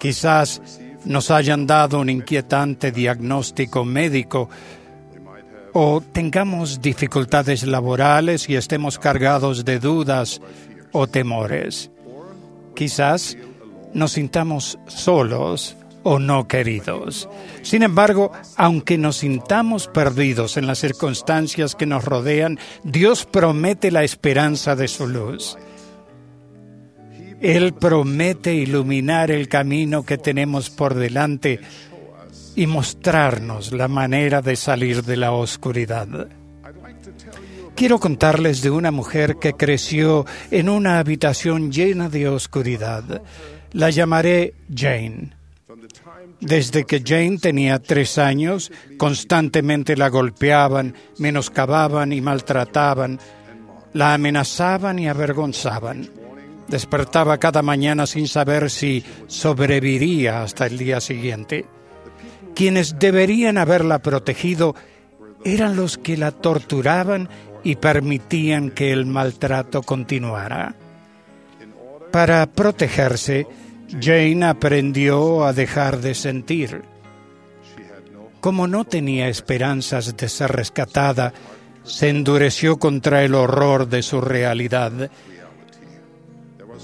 Quizás 0.00 0.80
nos 1.04 1.30
hayan 1.30 1.64
dado 1.64 2.00
un 2.00 2.10
inquietante 2.10 2.90
diagnóstico 2.90 3.84
médico 3.84 4.50
o 5.78 6.00
tengamos 6.00 6.80
dificultades 6.80 7.66
laborales 7.66 8.48
y 8.48 8.56
estemos 8.56 8.98
cargados 8.98 9.66
de 9.66 9.78
dudas 9.78 10.40
o 10.90 11.06
temores. 11.06 11.90
Quizás 12.74 13.36
nos 13.92 14.12
sintamos 14.12 14.78
solos 14.86 15.76
o 16.02 16.18
no 16.18 16.48
queridos. 16.48 17.28
Sin 17.60 17.82
embargo, 17.82 18.32
aunque 18.56 18.96
nos 18.96 19.18
sintamos 19.18 19.86
perdidos 19.86 20.56
en 20.56 20.66
las 20.66 20.78
circunstancias 20.78 21.74
que 21.74 21.84
nos 21.84 22.06
rodean, 22.06 22.58
Dios 22.82 23.26
promete 23.26 23.90
la 23.90 24.02
esperanza 24.02 24.76
de 24.76 24.88
su 24.88 25.06
luz. 25.06 25.58
Él 27.42 27.74
promete 27.74 28.54
iluminar 28.54 29.30
el 29.30 29.46
camino 29.46 30.06
que 30.06 30.16
tenemos 30.16 30.70
por 30.70 30.94
delante 30.94 31.60
y 32.56 32.66
mostrarnos 32.66 33.72
la 33.72 33.86
manera 33.86 34.40
de 34.40 34.56
salir 34.56 35.04
de 35.04 35.16
la 35.18 35.32
oscuridad. 35.32 36.08
Quiero 37.76 38.00
contarles 38.00 38.62
de 38.62 38.70
una 38.70 38.90
mujer 38.90 39.36
que 39.36 39.52
creció 39.52 40.24
en 40.50 40.70
una 40.70 40.98
habitación 40.98 41.70
llena 41.70 42.08
de 42.08 42.26
oscuridad. 42.28 43.22
La 43.72 43.90
llamaré 43.90 44.54
Jane. 44.74 45.36
Desde 46.40 46.84
que 46.84 47.02
Jane 47.04 47.36
tenía 47.38 47.78
tres 47.78 48.16
años, 48.16 48.72
constantemente 48.96 49.94
la 49.94 50.08
golpeaban, 50.08 50.94
menoscababan 51.18 52.12
y 52.12 52.22
maltrataban, 52.22 53.18
la 53.92 54.14
amenazaban 54.14 54.98
y 54.98 55.08
avergonzaban. 55.08 56.08
Despertaba 56.68 57.38
cada 57.38 57.60
mañana 57.60 58.06
sin 58.06 58.26
saber 58.26 58.70
si 58.70 59.04
sobreviviría 59.26 60.42
hasta 60.42 60.66
el 60.66 60.78
día 60.78 61.00
siguiente. 61.00 61.66
Quienes 62.56 62.98
deberían 62.98 63.58
haberla 63.58 64.00
protegido 64.00 64.74
eran 65.44 65.76
los 65.76 65.98
que 65.98 66.16
la 66.16 66.32
torturaban 66.32 67.28
y 67.62 67.76
permitían 67.76 68.70
que 68.70 68.92
el 68.92 69.06
maltrato 69.06 69.82
continuara. 69.82 70.74
Para 72.10 72.46
protegerse, 72.46 73.46
Jane 74.00 74.46
aprendió 74.46 75.44
a 75.44 75.52
dejar 75.52 76.00
de 76.00 76.14
sentir. 76.14 76.82
Como 78.40 78.66
no 78.66 78.84
tenía 78.84 79.28
esperanzas 79.28 80.16
de 80.16 80.28
ser 80.28 80.50
rescatada, 80.52 81.34
se 81.84 82.08
endureció 82.08 82.78
contra 82.78 83.22
el 83.22 83.34
horror 83.34 83.88
de 83.88 84.02
su 84.02 84.20
realidad 84.20 85.10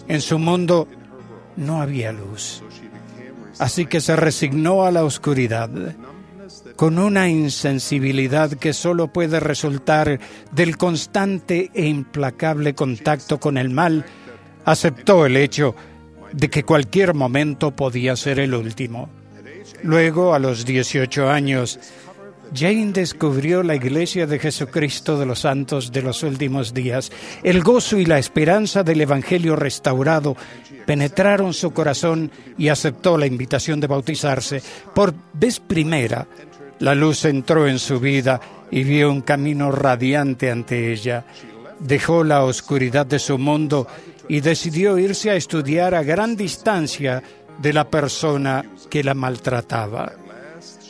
En 0.08 0.20
su 0.20 0.38
mundo 0.38 0.86
no 1.56 1.80
había 1.80 2.12
luz. 2.12 2.62
Así 3.62 3.86
que 3.86 4.00
se 4.00 4.16
resignó 4.16 4.84
a 4.84 4.90
la 4.90 5.04
oscuridad 5.04 5.70
con 6.74 6.98
una 6.98 7.28
insensibilidad 7.28 8.50
que 8.54 8.72
solo 8.72 9.12
puede 9.12 9.38
resultar 9.38 10.18
del 10.50 10.76
constante 10.76 11.70
e 11.72 11.86
implacable 11.86 12.74
contacto 12.74 13.38
con 13.38 13.56
el 13.56 13.70
mal, 13.70 14.04
aceptó 14.64 15.26
el 15.26 15.36
hecho 15.36 15.76
de 16.32 16.50
que 16.50 16.64
cualquier 16.64 17.14
momento 17.14 17.70
podía 17.70 18.16
ser 18.16 18.40
el 18.40 18.52
último. 18.52 19.08
Luego, 19.84 20.34
a 20.34 20.40
los 20.40 20.64
18 20.64 21.30
años, 21.30 21.78
Jane 22.54 22.92
descubrió 22.92 23.62
la 23.62 23.74
Iglesia 23.74 24.26
de 24.26 24.38
Jesucristo 24.38 25.18
de 25.18 25.26
los 25.26 25.40
Santos 25.40 25.90
de 25.90 26.02
los 26.02 26.22
Últimos 26.22 26.74
Días. 26.74 27.10
El 27.42 27.62
gozo 27.62 27.98
y 27.98 28.04
la 28.04 28.18
esperanza 28.18 28.82
del 28.82 29.00
Evangelio 29.00 29.56
restaurado 29.56 30.36
penetraron 30.86 31.54
su 31.54 31.72
corazón 31.72 32.30
y 32.58 32.68
aceptó 32.68 33.16
la 33.16 33.26
invitación 33.26 33.80
de 33.80 33.86
bautizarse. 33.86 34.62
Por 34.94 35.14
vez 35.32 35.60
primera, 35.60 36.26
la 36.80 36.94
luz 36.94 37.24
entró 37.24 37.66
en 37.66 37.78
su 37.78 38.00
vida 38.00 38.40
y 38.70 38.84
vio 38.84 39.10
un 39.10 39.22
camino 39.22 39.70
radiante 39.70 40.50
ante 40.50 40.92
ella. 40.92 41.24
Dejó 41.78 42.22
la 42.24 42.44
oscuridad 42.44 43.06
de 43.06 43.18
su 43.18 43.38
mundo 43.38 43.86
y 44.28 44.40
decidió 44.40 44.98
irse 44.98 45.30
a 45.30 45.36
estudiar 45.36 45.94
a 45.94 46.02
gran 46.02 46.36
distancia 46.36 47.22
de 47.58 47.72
la 47.72 47.88
persona 47.88 48.64
que 48.90 49.04
la 49.04 49.14
maltrataba. 49.14 50.12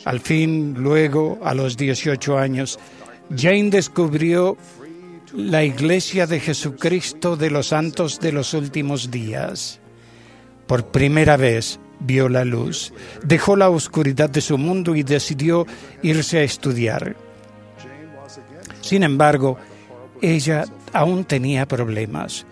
Al 0.05 0.19
fin, 0.19 0.75
luego, 0.77 1.39
a 1.43 1.53
los 1.53 1.77
18 1.77 2.37
años, 2.37 2.79
Jane 3.35 3.69
descubrió 3.69 4.57
la 5.33 5.63
Iglesia 5.63 6.27
de 6.27 6.39
Jesucristo 6.39 7.35
de 7.37 7.49
los 7.49 7.67
Santos 7.67 8.19
de 8.19 8.31
los 8.31 8.53
Últimos 8.53 9.09
Días. 9.09 9.79
Por 10.67 10.87
primera 10.87 11.37
vez 11.37 11.79
vio 11.99 12.27
la 12.27 12.43
luz, 12.43 12.93
dejó 13.23 13.55
la 13.55 13.69
oscuridad 13.69 14.29
de 14.29 14.41
su 14.41 14.57
mundo 14.57 14.95
y 14.95 15.03
decidió 15.03 15.65
irse 16.01 16.39
a 16.39 16.43
estudiar. 16.43 17.15
Sin 18.81 19.03
embargo, 19.03 19.57
ella 20.21 20.65
aún 20.91 21.23
tenía 21.23 21.65
problemas. 21.65 22.45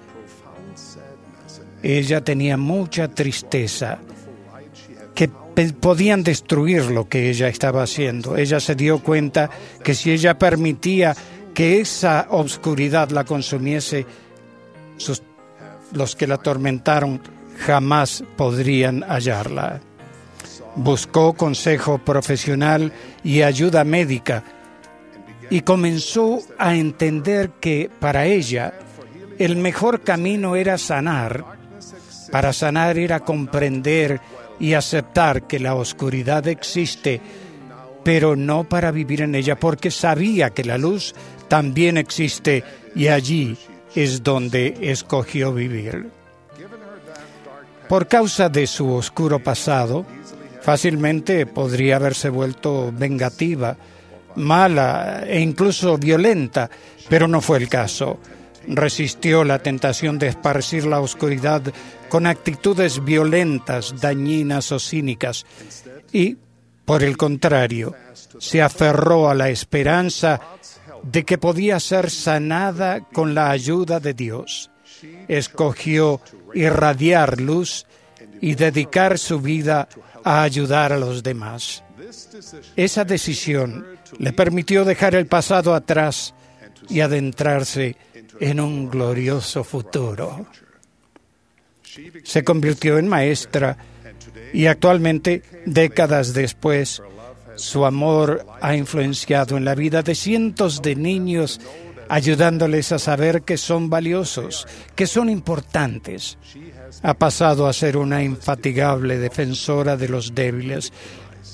Ella 1.84 2.24
tenía 2.24 2.58
mucha 2.58 3.10
tristeza 3.10 4.00
podían 5.80 6.24
destruir 6.24 6.86
lo 6.86 7.08
que 7.08 7.30
ella 7.30 7.48
estaba 7.48 7.84
haciendo. 7.84 8.38
Ella 8.38 8.60
se 8.60 8.76
dio 8.76 9.00
cuenta 9.00 9.50
que 9.84 9.94
si 9.94 10.12
ella 10.12 10.38
permitía 10.38 11.16
que 11.54 11.82
esa 11.82 12.28
obscuridad 12.30 13.10
la 13.10 13.24
consumiese, 13.24 14.06
los 15.94 16.16
que 16.16 16.28
la 16.28 16.36
atormentaron 16.36 17.22
jamás 17.66 18.24
podrían 18.36 19.04
hallarla. 19.04 19.82
Buscó 20.76 21.34
consejo 21.34 21.98
profesional 21.98 22.94
y 23.24 23.42
ayuda 23.42 23.84
médica 23.84 24.44
y 25.50 25.62
comenzó 25.62 26.40
a 26.58 26.76
entender 26.76 27.52
que 27.60 27.90
para 28.00 28.26
ella 28.26 28.74
el 29.38 29.58
mejor 29.58 30.02
camino 30.02 30.56
era 30.56 30.78
sanar. 30.78 31.44
Para 32.32 32.54
sanar 32.54 32.98
era 32.98 33.20
comprender 33.20 34.22
y 34.62 34.76
aceptar 34.76 35.48
que 35.48 35.60
la 35.60 35.74
oscuridad 35.74 36.48
existe, 36.48 37.20
pero 38.04 38.36
no 38.36 38.64
para 38.64 38.92
vivir 38.92 39.22
en 39.22 39.34
ella, 39.34 39.60
porque 39.60 39.90
sabía 39.90 40.52
que 40.52 40.64
la 40.64 40.78
luz 40.78 41.16
también 41.48 41.98
existe 41.98 42.64
y 42.96 43.08
allí 43.08 43.58
es 43.96 44.22
donde 44.22 44.78
escogió 44.82 45.52
vivir. 45.52 46.10
Por 47.90 48.08
causa 48.08 48.50
de 48.50 48.68
su 48.68 48.94
oscuro 48.94 49.40
pasado, 49.40 50.06
fácilmente 50.62 51.48
podría 51.48 51.96
haberse 51.96 52.30
vuelto 52.30 52.94
vengativa, 52.96 53.76
mala 54.36 55.24
e 55.26 55.42
incluso 55.42 55.98
violenta, 55.98 56.70
pero 57.10 57.28
no 57.28 57.42
fue 57.42 57.58
el 57.58 57.68
caso 57.68 58.20
resistió 58.68 59.44
la 59.44 59.60
tentación 59.60 60.20
de 60.20 60.28
esparcir 60.28 60.86
la 60.86 61.00
oscuridad 61.00 61.62
con 62.10 62.28
actitudes 62.28 63.04
violentas, 63.04 64.00
dañinas 64.00 64.72
o 64.72 64.80
cínicas 64.80 65.46
y, 66.12 66.38
por 66.86 67.04
el 67.04 67.18
contrario, 67.18 67.96
se 68.40 68.62
aferró 68.62 69.30
a 69.30 69.36
la 69.36 69.50
esperanza 69.50 70.42
de 71.04 71.24
que 71.24 71.38
podía 71.38 71.80
ser 71.80 72.10
sanada 72.10 73.02
con 73.02 73.34
la 73.34 73.50
ayuda 73.50 74.00
de 74.00 74.14
Dios. 74.14 74.70
Escogió 75.28 76.22
irradiar 76.54 77.40
luz 77.40 77.86
y 78.40 78.56
dedicar 78.56 79.18
su 79.18 79.40
vida 79.40 79.88
a 80.24 80.44
ayudar 80.44 80.94
a 80.94 80.98
los 81.00 81.24
demás. 81.24 81.84
Esa 82.76 83.06
decisión 83.06 83.86
le 84.18 84.34
permitió 84.34 84.84
dejar 84.84 85.16
el 85.16 85.28
pasado 85.28 85.74
atrás 85.74 86.34
y 86.90 87.02
adentrarse 87.02 87.96
en 88.40 88.60
un 88.60 88.90
glorioso 88.90 89.64
futuro. 89.64 90.46
Se 92.24 92.44
convirtió 92.44 92.98
en 92.98 93.08
maestra 93.08 93.78
y 94.54 94.66
actualmente, 94.66 95.44
décadas 95.66 96.34
después, 96.34 97.02
su 97.56 97.86
amor 97.86 98.46
ha 98.62 98.76
influenciado 98.76 99.58
en 99.58 99.66
la 99.66 99.76
vida 99.76 100.02
de 100.02 100.16
cientos 100.16 100.82
de 100.82 100.96
niños, 100.96 101.60
ayudándoles 102.10 102.92
a 102.92 103.00
saber 103.00 103.44
que 103.44 103.58
son 103.58 103.90
valiosos, 103.90 104.68
que 104.96 105.08
son 105.08 105.30
importantes. 105.30 106.38
Ha 107.04 107.14
pasado 107.14 107.68
a 107.68 107.74
ser 107.74 107.98
una 107.98 108.24
infatigable 108.24 109.18
defensora 109.18 109.98
de 109.98 110.10
los 110.10 110.34
débiles, 110.34 110.92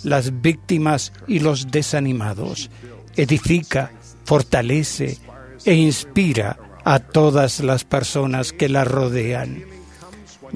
las 0.03 0.41
víctimas 0.41 1.13
y 1.27 1.39
los 1.39 1.69
desanimados. 1.69 2.69
Edifica, 3.15 3.91
fortalece 4.27 5.17
e 5.63 5.73
inspira 5.73 6.59
a 6.83 6.99
todas 6.99 7.61
las 7.61 7.85
personas 7.85 8.51
que 8.51 8.67
la 8.67 8.83
rodean. 8.83 9.63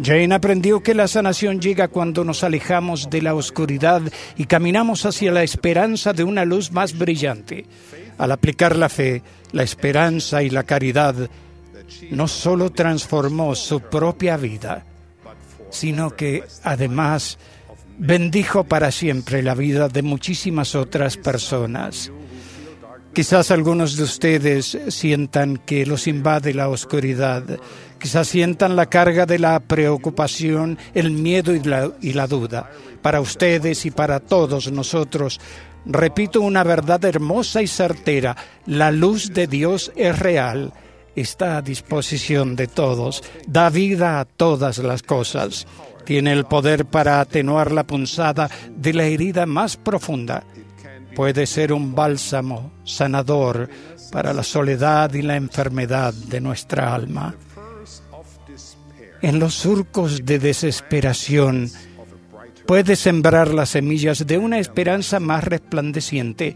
Jane 0.02 0.36
aprendió 0.36 0.84
que 0.84 0.94
la 0.94 1.08
sanación 1.08 1.62
llega 1.62 1.88
cuando 1.88 2.26
nos 2.26 2.44
alejamos 2.44 3.10
de 3.10 3.22
la 3.22 3.34
oscuridad 3.34 4.02
y 4.38 4.46
caminamos 4.46 5.06
hacia 5.06 5.32
la 5.32 5.44
esperanza 5.44 6.12
de 6.12 6.26
una 6.26 6.44
luz 6.44 6.72
más 6.72 6.98
brillante. 6.98 7.66
Al 8.18 8.34
aplicar 8.34 8.76
la 8.76 8.90
fe, 8.90 9.24
la 9.54 9.64
esperanza 9.64 10.44
y 10.44 10.50
la 10.50 10.64
caridad, 10.64 11.30
no 12.10 12.28
solo 12.28 12.72
transformó 12.72 13.56
su 13.56 13.80
propia 13.80 14.36
vida, 14.36 14.84
sino 15.70 16.12
que 16.12 16.44
además 16.64 17.38
bendijo 17.98 18.66
para 18.66 18.92
siempre 18.92 19.42
la 19.42 19.56
vida 19.56 19.88
de 19.88 20.02
muchísimas 20.02 20.76
otras 20.76 21.16
personas. 21.16 22.12
Quizás 23.14 23.52
algunos 23.52 23.98
de 23.98 24.04
ustedes 24.04 24.78
sientan 24.88 25.58
que 25.58 25.86
los 25.86 26.08
invade 26.08 26.54
la 26.54 26.70
oscuridad, 26.70 27.44
quizás 28.00 28.30
sientan 28.30 28.78
la 28.78 28.86
carga 28.86 29.26
de 29.26 29.38
la 29.38 29.60
preocupación, 29.60 30.78
el 30.94 31.12
miedo 31.12 31.54
y 31.54 31.62
la, 31.62 31.92
y 32.00 32.14
la 32.14 32.26
duda. 32.28 32.72
Para 33.02 33.20
ustedes 33.20 33.86
y 33.86 33.92
para 33.92 34.22
todos 34.22 34.72
nosotros, 34.72 35.42
repito 35.86 36.40
una 36.40 36.64
verdad 36.64 37.04
hermosa 37.04 37.62
y 37.62 37.68
certera, 37.68 38.38
la 38.66 38.92
luz 38.92 39.34
de 39.34 39.46
Dios 39.46 39.92
es 39.98 40.18
real, 40.18 40.72
está 41.14 41.58
a 41.58 41.62
disposición 41.62 42.56
de 42.56 42.68
todos, 42.68 43.26
da 43.46 43.70
vida 43.70 44.22
a 44.22 44.26
todas 44.26 44.78
las 44.78 45.04
cosas, 45.04 45.68
tiene 46.06 46.32
el 46.32 46.46
poder 46.46 46.86
para 46.86 47.20
atenuar 47.20 47.74
la 47.74 47.84
punzada 47.84 48.50
de 48.74 48.94
la 48.94 49.04
herida 49.04 49.46
más 49.46 49.76
profunda 49.76 50.46
puede 51.16 51.46
ser 51.46 51.74
un 51.74 51.94
bálsamo 51.94 52.72
sanador 52.84 53.70
para 54.12 54.34
la 54.34 54.44
soledad 54.44 55.14
y 55.14 55.22
la 55.22 55.36
enfermedad 55.36 56.14
de 56.14 56.42
nuestra 56.42 56.94
alma. 56.94 57.36
En 59.22 59.40
los 59.40 59.54
surcos 59.54 60.26
de 60.26 60.40
desesperación 60.40 61.70
puede 62.66 62.96
sembrar 62.96 63.54
las 63.54 63.70
semillas 63.70 64.26
de 64.26 64.38
una 64.38 64.60
esperanza 64.60 65.20
más 65.20 65.44
resplandeciente, 65.44 66.56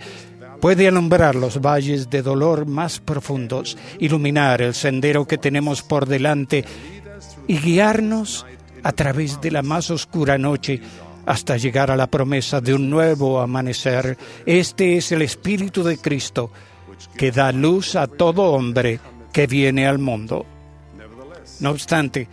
puede 0.62 0.88
alumbrar 0.88 1.36
los 1.36 1.62
valles 1.62 2.10
de 2.10 2.22
dolor 2.22 2.66
más 2.66 3.00
profundos, 3.00 3.78
iluminar 4.00 4.62
el 4.62 4.74
sendero 4.74 5.28
que 5.28 5.38
tenemos 5.38 5.84
por 5.84 6.08
delante 6.08 6.66
y 7.48 7.60
guiarnos 7.60 8.46
a 8.82 8.92
través 8.92 9.42
de 9.42 9.52
la 9.52 9.62
más 9.62 9.92
oscura 9.92 10.38
noche 10.38 10.82
hasta 11.26 11.58
llegar 11.58 11.92
a 11.92 11.96
la 11.96 12.08
promesa 12.08 12.62
de 12.62 12.74
un 12.74 12.90
nuevo 12.90 13.40
amanecer. 13.40 14.18
Este 14.46 14.98
es 14.98 15.12
el 15.12 15.22
Espíritu 15.22 15.84
de 15.84 15.98
Cristo 15.98 16.52
que 17.18 17.32
da 17.32 17.52
luz 17.52 17.96
a 17.96 18.08
todo 18.08 18.52
hombre 18.52 19.00
que 19.32 19.48
viene 19.48 19.88
al 19.88 20.00
mundo. 20.00 20.46
No 21.60 21.72
obstante, 21.72 22.28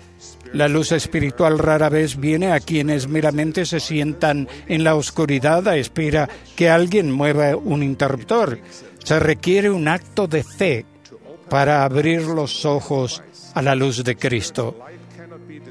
la 0.53 0.69
luz 0.69 0.93
espiritual 0.93 1.59
rara 1.59 1.89
vez 1.89 2.17
viene 2.17 2.53
a 2.53 2.61
quienes 2.61 3.09
meramente 3.09 3.65
se 3.65 3.81
sientan 3.81 4.49
en 4.69 4.85
la 4.85 4.95
oscuridad 4.95 5.67
a 5.67 5.77
espera 5.77 6.29
que 6.55 6.69
alguien 6.69 7.11
mueva 7.11 7.57
un 7.57 7.83
interruptor. 7.83 8.59
Se 9.03 9.19
requiere 9.19 9.71
un 9.71 9.89
acto 9.89 10.27
de 10.27 10.45
fe 10.45 10.85
para 11.49 11.85
abrir 11.85 12.23
los 12.23 12.65
ojos 12.65 13.23
a 13.55 13.63
la 13.63 13.75
luz 13.75 14.05
de 14.05 14.17
Cristo. 14.17 14.77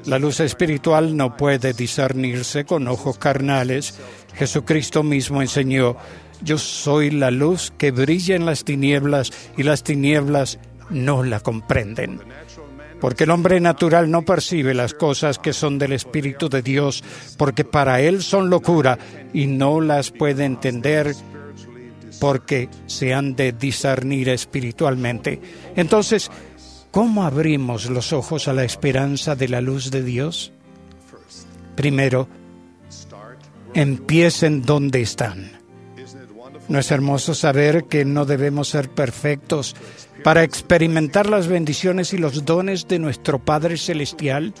La 0.06 0.18
luz 0.18 0.40
espiritual 0.40 1.16
no 1.16 1.36
puede 1.36 1.72
discernirse 1.72 2.64
con 2.64 2.88
ojos 2.88 3.18
carnales. 3.18 3.98
Jesucristo 4.34 5.02
mismo 5.02 5.42
enseñó, 5.42 5.96
yo 6.42 6.58
soy 6.58 7.10
la 7.10 7.30
luz 7.30 7.72
que 7.78 7.92
brilla 7.92 8.34
en 8.34 8.44
las 8.44 8.64
tinieblas 8.64 9.30
y 9.56 9.62
las 9.62 9.84
tinieblas 9.84 10.58
no 10.90 11.22
la 11.22 11.40
comprenden. 11.40 12.20
Porque 13.00 13.24
el 13.24 13.30
hombre 13.30 13.60
natural 13.60 14.10
no 14.10 14.22
percibe 14.22 14.74
las 14.74 14.94
cosas 14.94 15.38
que 15.38 15.52
son 15.52 15.78
del 15.78 15.92
Espíritu 15.92 16.48
de 16.48 16.62
Dios, 16.62 17.02
porque 17.36 17.64
para 17.64 18.00
él 18.00 18.22
son 18.22 18.50
locura 18.50 18.98
y 19.32 19.46
no 19.46 19.80
las 19.80 20.10
puede 20.10 20.44
entender 20.44 21.14
porque 22.20 22.68
se 22.86 23.14
han 23.14 23.34
de 23.34 23.50
discernir 23.50 24.28
espiritualmente. 24.28 25.40
Entonces, 25.74 26.30
¿cómo 26.92 27.24
abrimos 27.24 27.90
los 27.90 28.12
ojos 28.12 28.46
a 28.46 28.52
la 28.52 28.62
esperanza 28.62 29.34
de 29.34 29.48
la 29.48 29.60
luz 29.60 29.90
de 29.90 30.04
Dios? 30.04 30.52
Primero, 31.74 32.28
empiecen 33.74 34.62
donde 34.62 35.00
están. 35.00 35.50
¿No 36.68 36.78
es 36.78 36.90
hermoso 36.92 37.34
saber 37.34 37.84
que 37.84 38.04
no 38.04 38.24
debemos 38.24 38.68
ser 38.68 38.88
perfectos 38.88 39.74
para 40.22 40.44
experimentar 40.44 41.28
las 41.28 41.48
bendiciones 41.48 42.12
y 42.12 42.18
los 42.18 42.44
dones 42.44 42.86
de 42.86 43.00
nuestro 43.00 43.40
Padre 43.40 43.76
Celestial? 43.76 44.54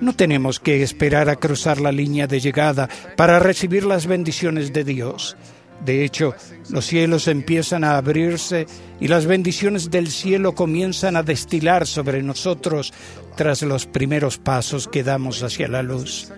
No 0.00 0.14
tenemos 0.14 0.60
que 0.60 0.82
esperar 0.82 1.30
a 1.30 1.36
cruzar 1.36 1.80
la 1.80 1.92
línea 1.92 2.26
de 2.26 2.40
llegada 2.40 2.88
para 3.16 3.38
recibir 3.38 3.84
las 3.84 4.06
bendiciones 4.06 4.72
de 4.72 4.84
Dios. 4.84 5.36
De 5.84 6.04
hecho, 6.04 6.34
los 6.70 6.86
cielos 6.86 7.28
empiezan 7.28 7.84
a 7.84 7.96
abrirse 7.96 8.66
y 9.00 9.08
las 9.08 9.26
bendiciones 9.26 9.90
del 9.90 10.08
cielo 10.08 10.54
comienzan 10.54 11.16
a 11.16 11.22
destilar 11.22 11.86
sobre 11.86 12.22
nosotros 12.22 12.92
tras 13.36 13.62
los 13.62 13.86
primeros 13.86 14.38
pasos 14.38 14.88
que 14.88 15.02
damos 15.02 15.42
hacia 15.42 15.68
la 15.68 15.82
luz. 15.82 16.32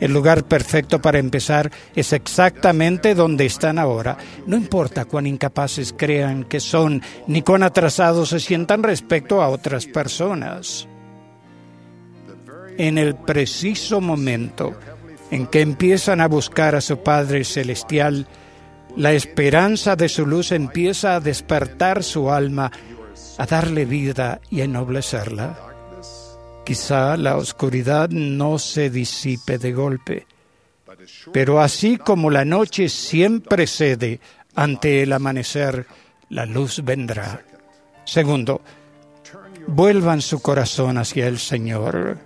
El 0.00 0.12
lugar 0.12 0.44
perfecto 0.44 1.00
para 1.00 1.18
empezar 1.18 1.70
es 1.94 2.12
exactamente 2.12 3.14
donde 3.14 3.46
están 3.46 3.78
ahora. 3.78 4.18
No 4.46 4.56
importa 4.56 5.04
cuán 5.04 5.26
incapaces 5.26 5.94
crean 5.96 6.44
que 6.44 6.60
son, 6.60 7.00
ni 7.26 7.42
cuán 7.42 7.62
atrasados 7.62 8.30
se 8.30 8.40
sientan 8.40 8.82
respecto 8.82 9.40
a 9.40 9.48
otras 9.48 9.86
personas. 9.86 10.88
En 12.76 12.98
el 12.98 13.14
preciso 13.14 14.00
momento 14.00 14.74
en 15.30 15.46
que 15.46 15.60
empiezan 15.60 16.20
a 16.20 16.28
buscar 16.28 16.74
a 16.74 16.80
su 16.80 16.98
Padre 16.98 17.44
Celestial, 17.44 18.26
la 18.96 19.12
esperanza 19.12 19.96
de 19.96 20.08
su 20.08 20.26
luz 20.26 20.52
empieza 20.52 21.16
a 21.16 21.20
despertar 21.20 22.02
su 22.02 22.30
alma, 22.30 22.70
a 23.38 23.46
darle 23.46 23.84
vida 23.84 24.40
y 24.50 24.60
a 24.60 24.64
ennoblecerla. 24.64 25.58
Quizá 26.64 27.16
la 27.16 27.36
oscuridad 27.36 28.08
no 28.08 28.58
se 28.58 28.90
disipe 28.90 29.58
de 29.58 29.72
golpe, 29.72 30.26
pero 31.32 31.60
así 31.60 31.98
como 31.98 32.30
la 32.30 32.44
noche 32.44 32.88
siempre 32.88 33.66
cede 33.66 34.20
ante 34.54 35.02
el 35.02 35.12
amanecer, 35.12 35.86
la 36.30 36.46
luz 36.46 36.82
vendrá. 36.84 37.42
Segundo, 38.04 38.62
vuelvan 39.66 40.22
su 40.22 40.40
corazón 40.40 40.98
hacia 40.98 41.26
el 41.26 41.38
Señor. 41.38 42.18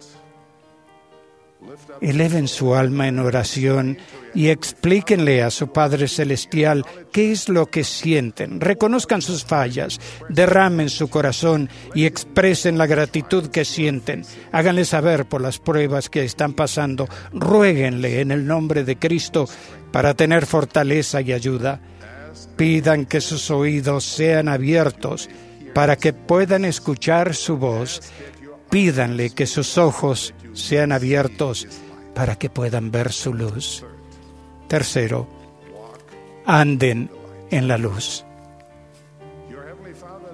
Eleven 2.01 2.47
su 2.47 2.75
alma 2.75 3.09
en 3.09 3.19
oración 3.19 3.99
y 4.35 4.49
explíquenle 4.49 5.43
a 5.43 5.51
su 5.51 5.73
Padre 5.73 6.09
Celestial 6.09 6.85
qué 7.13 7.33
es 7.33 7.49
lo 7.49 7.67
que 7.67 7.85
sienten. 7.85 8.61
Reconozcan 8.61 9.23
sus 9.23 9.45
fallas, 9.45 10.01
derramen 10.29 10.91
su 10.91 11.09
corazón 11.09 11.69
y 11.95 12.05
expresen 12.05 12.79
la 12.79 12.87
gratitud 12.87 13.49
que 13.49 13.65
sienten. 13.65 14.25
Háganle 14.53 14.85
saber 14.85 15.27
por 15.27 15.41
las 15.41 15.59
pruebas 15.59 16.09
que 16.09 16.25
están 16.25 16.53
pasando. 16.53 17.09
Ruéguenle 17.33 18.21
en 18.21 18.31
el 18.31 18.47
nombre 18.47 18.85
de 18.85 18.99
Cristo 18.99 19.49
para 19.93 20.15
tener 20.15 20.47
fortaleza 20.47 21.21
y 21.21 21.33
ayuda. 21.33 21.81
Pidan 22.57 23.07
que 23.07 23.21
sus 23.21 23.51
oídos 23.51 24.05
sean 24.05 24.49
abiertos 24.49 25.29
para 25.75 25.97
que 25.97 26.13
puedan 26.13 26.65
escuchar 26.65 27.35
su 27.35 27.57
voz. 27.57 28.01
Pídanle 28.71 29.31
que 29.31 29.47
sus 29.47 29.79
ojos 29.79 30.35
sean 30.53 30.93
abiertos 30.93 31.67
para 32.15 32.37
que 32.37 32.51
puedan 32.51 32.91
ver 32.91 33.13
su 33.13 33.33
luz. 33.33 33.85
Tercero, 34.69 35.27
anden 36.45 37.11
en 37.51 37.69
la 37.69 37.79
luz. 37.79 38.25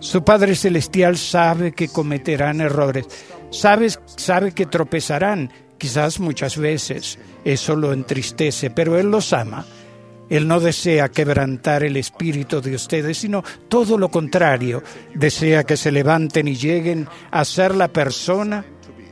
Su 0.01 0.23
Padre 0.23 0.55
Celestial 0.55 1.16
sabe 1.16 1.73
que 1.73 1.88
cometerán 1.88 2.61
errores, 2.61 3.07
sabe, 3.51 3.88
sabe 4.05 4.53
que 4.53 4.66
tropezarán, 4.66 5.51
quizás 5.79 6.20
muchas 6.20 6.59
veces. 6.59 7.18
Eso 7.44 7.77
lo 7.77 7.92
entristece, 7.92 8.70
pero 8.70 8.99
Él 8.99 9.11
los 9.11 9.33
ama. 9.33 9.64
Él 10.29 10.49
no 10.49 10.59
desea 10.59 11.11
quebrantar 11.11 11.85
el 11.85 11.97
espíritu 11.97 12.61
de 12.61 12.75
ustedes, 12.75 13.18
sino 13.18 13.42
todo 13.68 13.97
lo 13.97 14.11
contrario. 14.11 14.83
Desea 15.14 15.64
que 15.64 15.77
se 15.77 15.92
levanten 15.92 16.49
y 16.49 16.57
lleguen 16.57 17.09
a 17.31 17.44
ser 17.44 17.75
la 17.75 17.88
persona 17.88 18.64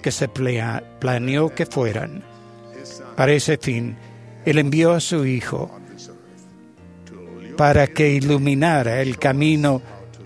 que 0.03 0.11
se 0.11 0.29
planeó 0.29 1.55
que 1.55 1.67
fueran. 1.67 2.23
Para 3.17 3.33
ese 3.33 3.57
fin, 3.59 3.97
Él 4.45 4.59
envió 4.59 4.93
a 4.93 5.01
su 5.01 5.25
Hijo 5.25 5.71
para 7.57 7.87
que 7.87 8.11
iluminara 8.11 9.01
el 9.03 9.19
camino 9.19 9.83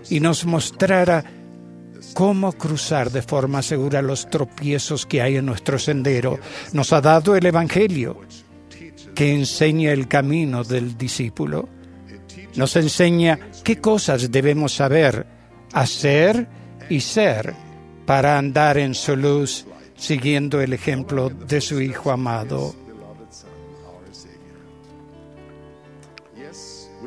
y 0.09 0.19
nos 0.19 0.45
mostrara 0.45 1.23
cómo 2.13 2.53
cruzar 2.53 3.11
de 3.11 3.21
forma 3.21 3.61
segura 3.61 4.01
los 4.01 4.29
tropiezos 4.29 5.05
que 5.05 5.21
hay 5.21 5.37
en 5.37 5.45
nuestro 5.45 5.77
sendero. 5.77 6.39
Nos 6.73 6.93
ha 6.93 7.01
dado 7.01 7.35
el 7.35 7.45
Evangelio, 7.45 8.21
que 9.13 9.33
enseña 9.33 9.91
el 9.91 10.07
camino 10.07 10.63
del 10.63 10.97
discípulo. 10.97 11.69
Nos 12.55 12.75
enseña 12.75 13.39
qué 13.63 13.79
cosas 13.79 14.31
debemos 14.31 14.73
saber, 14.73 15.27
hacer 15.73 16.47
y 16.89 17.01
ser 17.01 17.53
para 18.05 18.37
andar 18.37 18.77
en 18.77 18.95
su 18.95 19.15
luz 19.15 19.65
siguiendo 19.95 20.61
el 20.61 20.73
ejemplo 20.73 21.29
de 21.29 21.61
su 21.61 21.81
Hijo 21.81 22.11
amado. 22.11 22.86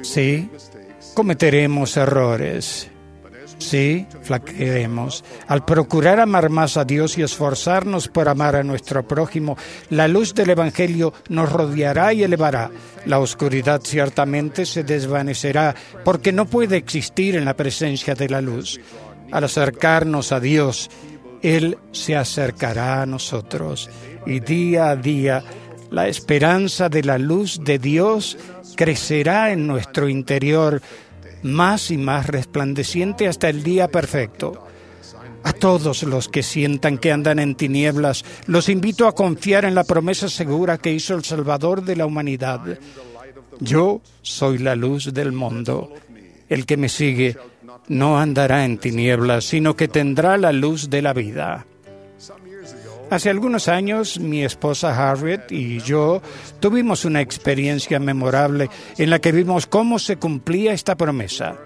Sí, 0.02 0.50
cometeremos 1.14 1.96
errores. 1.96 2.90
Sí, 3.58 4.06
flaquearemos. 4.22 5.22
Al 5.46 5.64
procurar 5.64 6.18
amar 6.18 6.48
más 6.48 6.78
a 6.78 6.84
Dios 6.84 7.18
y 7.18 7.22
esforzarnos 7.22 8.08
por 8.08 8.28
amar 8.28 8.56
a 8.56 8.62
nuestro 8.62 9.06
prójimo, 9.06 9.56
la 9.90 10.08
luz 10.08 10.34
del 10.34 10.50
Evangelio 10.50 11.12
nos 11.28 11.52
rodeará 11.52 12.14
y 12.14 12.22
elevará. 12.22 12.70
La 13.04 13.18
oscuridad 13.18 13.82
ciertamente 13.84 14.64
se 14.64 14.82
desvanecerá 14.82 15.74
porque 16.04 16.32
no 16.32 16.46
puede 16.46 16.78
existir 16.78 17.36
en 17.36 17.44
la 17.44 17.54
presencia 17.54 18.14
de 18.14 18.30
la 18.30 18.40
luz. 18.40 18.80
Al 19.30 19.44
acercarnos 19.44 20.32
a 20.32 20.40
Dios 20.40 20.90
él 21.42 21.78
se 21.92 22.16
acercará 22.16 23.02
a 23.02 23.06
nosotros 23.06 23.88
y 24.26 24.40
día 24.40 24.90
a 24.90 24.96
día 24.96 25.42
la 25.90 26.09
esperanza 26.09 26.88
de 26.88 27.03
la 27.03 27.18
luz 27.18 27.61
de 27.62 27.79
Dios 27.79 28.38
crecerá 28.76 29.53
en 29.53 29.66
nuestro 29.66 30.09
interior 30.09 30.81
más 31.42 31.90
y 31.90 31.98
más 31.98 32.26
resplandeciente 32.26 33.29
hasta 33.29 33.48
el 33.48 33.62
día 33.62 33.88
perfecto. 33.88 34.66
A 35.42 35.53
todos 35.53 36.03
los 36.03 36.29
que 36.29 36.42
sientan 36.42 36.98
que 36.98 37.12
andan 37.12 37.38
en 37.38 37.55
tinieblas, 37.55 38.24
los 38.46 38.68
invito 38.68 39.07
a 39.07 39.14
confiar 39.14 39.64
en 39.64 39.74
la 39.74 39.85
promesa 39.85 40.29
segura 40.29 40.79
que 40.79 40.92
hizo 40.92 41.14
el 41.14 41.24
Salvador 41.24 41.83
de 41.83 41.96
la 41.96 42.07
humanidad. 42.07 42.61
Yo 43.59 44.03
soy 44.22 44.59
la 44.59 44.76
luz 44.76 45.12
del 45.14 45.33
mundo. 45.33 45.94
El 46.48 46.66
que 46.66 46.76
me 46.76 46.88
sigue 46.88 47.37
no 47.88 48.18
andará 48.18 48.64
en 48.64 48.79
tinieblas, 48.79 49.44
sino 49.44 49.77
que 49.77 49.88
tendrá 49.88 50.37
la 50.37 50.52
luz 50.52 50.90
de 50.90 51.02
la 51.02 51.12
vida. 51.14 51.67
Hace 53.11 53.29
algunos 53.29 53.67
años 53.67 54.21
mi 54.21 54.44
esposa 54.44 55.11
Harriet 55.11 55.50
y 55.50 55.81
yo 55.81 56.23
tuvimos 56.61 57.04
una 57.04 57.21
experiencia 57.21 57.98
memorable 57.98 58.71
en 58.98 59.11
la 59.11 59.19
que 59.19 59.33
vimos 59.33 59.67
cómo 59.67 59.98
se 59.98 60.17
cumplía 60.17 60.73
esta 60.73 60.96
promesa. 60.96 61.56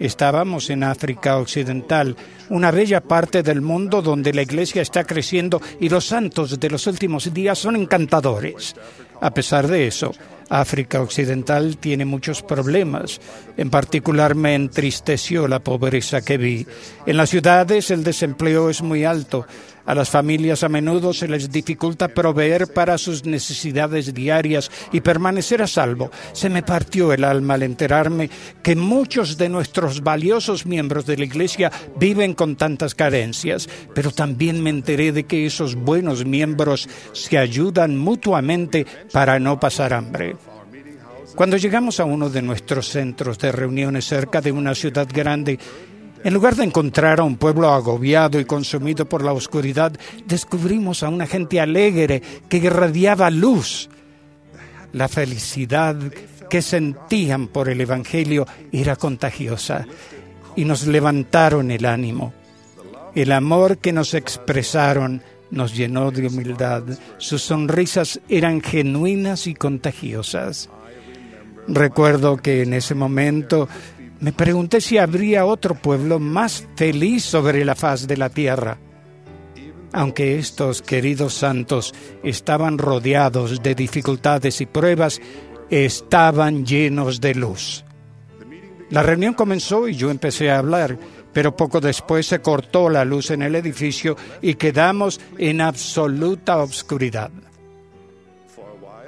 Estábamos 0.00 0.68
en 0.68 0.82
África 0.82 1.38
Occidental, 1.38 2.16
una 2.50 2.72
bella 2.72 3.00
parte 3.00 3.44
del 3.44 3.60
mundo 3.62 4.02
donde 4.02 4.34
la 4.34 4.42
iglesia 4.42 4.82
está 4.82 5.04
creciendo 5.04 5.62
y 5.80 5.88
los 5.88 6.04
santos 6.04 6.58
de 6.58 6.68
los 6.68 6.86
últimos 6.88 7.32
días 7.32 7.58
son 7.58 7.76
encantadores. 7.76 8.74
A 9.20 9.30
pesar 9.30 9.68
de 9.68 9.86
eso, 9.86 10.12
África 10.48 11.00
Occidental 11.00 11.76
tiene 11.78 12.04
muchos 12.04 12.42
problemas. 12.42 13.20
En 13.56 13.70
particular 13.70 14.34
me 14.34 14.54
entristeció 14.54 15.48
la 15.48 15.60
pobreza 15.60 16.22
que 16.22 16.38
vi. 16.38 16.66
En 17.06 17.16
las 17.16 17.30
ciudades 17.30 17.90
el 17.90 18.04
desempleo 18.04 18.70
es 18.70 18.82
muy 18.82 19.04
alto. 19.04 19.46
A 19.86 19.94
las 19.94 20.10
familias 20.10 20.64
a 20.64 20.68
menudo 20.68 21.12
se 21.12 21.28
les 21.28 21.50
dificulta 21.50 22.08
proveer 22.08 22.66
para 22.66 22.98
sus 22.98 23.24
necesidades 23.24 24.12
diarias 24.12 24.68
y 24.92 25.00
permanecer 25.00 25.62
a 25.62 25.68
salvo. 25.68 26.10
Se 26.32 26.50
me 26.50 26.64
partió 26.64 27.12
el 27.12 27.22
alma 27.22 27.54
al 27.54 27.62
enterarme 27.62 28.28
que 28.64 28.74
muchos 28.74 29.38
de 29.38 29.48
nuestros 29.48 30.02
valiosos 30.02 30.66
miembros 30.66 31.06
de 31.06 31.16
la 31.16 31.24
Iglesia 31.24 31.70
viven 32.00 32.34
con 32.34 32.56
tantas 32.56 32.96
carencias, 32.96 33.68
pero 33.94 34.10
también 34.10 34.60
me 34.60 34.70
enteré 34.70 35.12
de 35.12 35.24
que 35.24 35.46
esos 35.46 35.76
buenos 35.76 36.24
miembros 36.24 36.88
se 37.12 37.38
ayudan 37.38 37.96
mutuamente 37.96 38.86
para 39.12 39.38
no 39.38 39.60
pasar 39.60 39.92
hambre. 39.92 40.35
Cuando 41.36 41.58
llegamos 41.58 42.00
a 42.00 42.06
uno 42.06 42.30
de 42.30 42.40
nuestros 42.40 42.88
centros 42.88 43.38
de 43.38 43.52
reuniones 43.52 44.06
cerca 44.06 44.40
de 44.40 44.52
una 44.52 44.74
ciudad 44.74 45.06
grande, 45.06 45.58
en 46.24 46.32
lugar 46.32 46.56
de 46.56 46.64
encontrar 46.64 47.20
a 47.20 47.24
un 47.24 47.36
pueblo 47.36 47.68
agobiado 47.68 48.40
y 48.40 48.46
consumido 48.46 49.06
por 49.06 49.22
la 49.22 49.34
oscuridad, 49.34 49.92
descubrimos 50.24 51.02
a 51.02 51.10
una 51.10 51.26
gente 51.26 51.60
alegre 51.60 52.22
que 52.48 52.56
irradiaba 52.56 53.28
luz. 53.28 53.90
La 54.94 55.08
felicidad 55.08 55.94
que 56.48 56.62
sentían 56.62 57.48
por 57.48 57.68
el 57.68 57.82
Evangelio 57.82 58.46
era 58.72 58.96
contagiosa 58.96 59.86
y 60.56 60.64
nos 60.64 60.86
levantaron 60.86 61.70
el 61.70 61.84
ánimo. 61.84 62.32
El 63.14 63.30
amor 63.30 63.76
que 63.76 63.92
nos 63.92 64.14
expresaron 64.14 65.22
nos 65.50 65.76
llenó 65.76 66.10
de 66.10 66.28
humildad. 66.28 66.84
Sus 67.18 67.42
sonrisas 67.42 68.20
eran 68.26 68.62
genuinas 68.62 69.46
y 69.46 69.54
contagiosas. 69.54 70.70
Recuerdo 71.68 72.36
que 72.36 72.62
en 72.62 72.74
ese 72.74 72.94
momento 72.94 73.68
me 74.20 74.32
pregunté 74.32 74.80
si 74.80 74.98
habría 74.98 75.44
otro 75.44 75.74
pueblo 75.74 76.18
más 76.18 76.66
feliz 76.76 77.24
sobre 77.24 77.64
la 77.64 77.74
faz 77.74 78.06
de 78.06 78.16
la 78.16 78.30
tierra. 78.30 78.78
Aunque 79.92 80.38
estos 80.38 80.82
queridos 80.82 81.34
santos 81.34 81.94
estaban 82.22 82.78
rodeados 82.78 83.62
de 83.62 83.74
dificultades 83.74 84.60
y 84.60 84.66
pruebas, 84.66 85.20
estaban 85.70 86.64
llenos 86.64 87.20
de 87.20 87.34
luz. 87.34 87.84
La 88.90 89.02
reunión 89.02 89.34
comenzó 89.34 89.88
y 89.88 89.94
yo 89.94 90.10
empecé 90.10 90.50
a 90.50 90.58
hablar, 90.58 90.98
pero 91.32 91.56
poco 91.56 91.80
después 91.80 92.26
se 92.26 92.40
cortó 92.40 92.88
la 92.88 93.04
luz 93.04 93.30
en 93.30 93.42
el 93.42 93.56
edificio 93.56 94.16
y 94.40 94.54
quedamos 94.54 95.20
en 95.38 95.60
absoluta 95.60 96.58
obscuridad. 96.58 97.30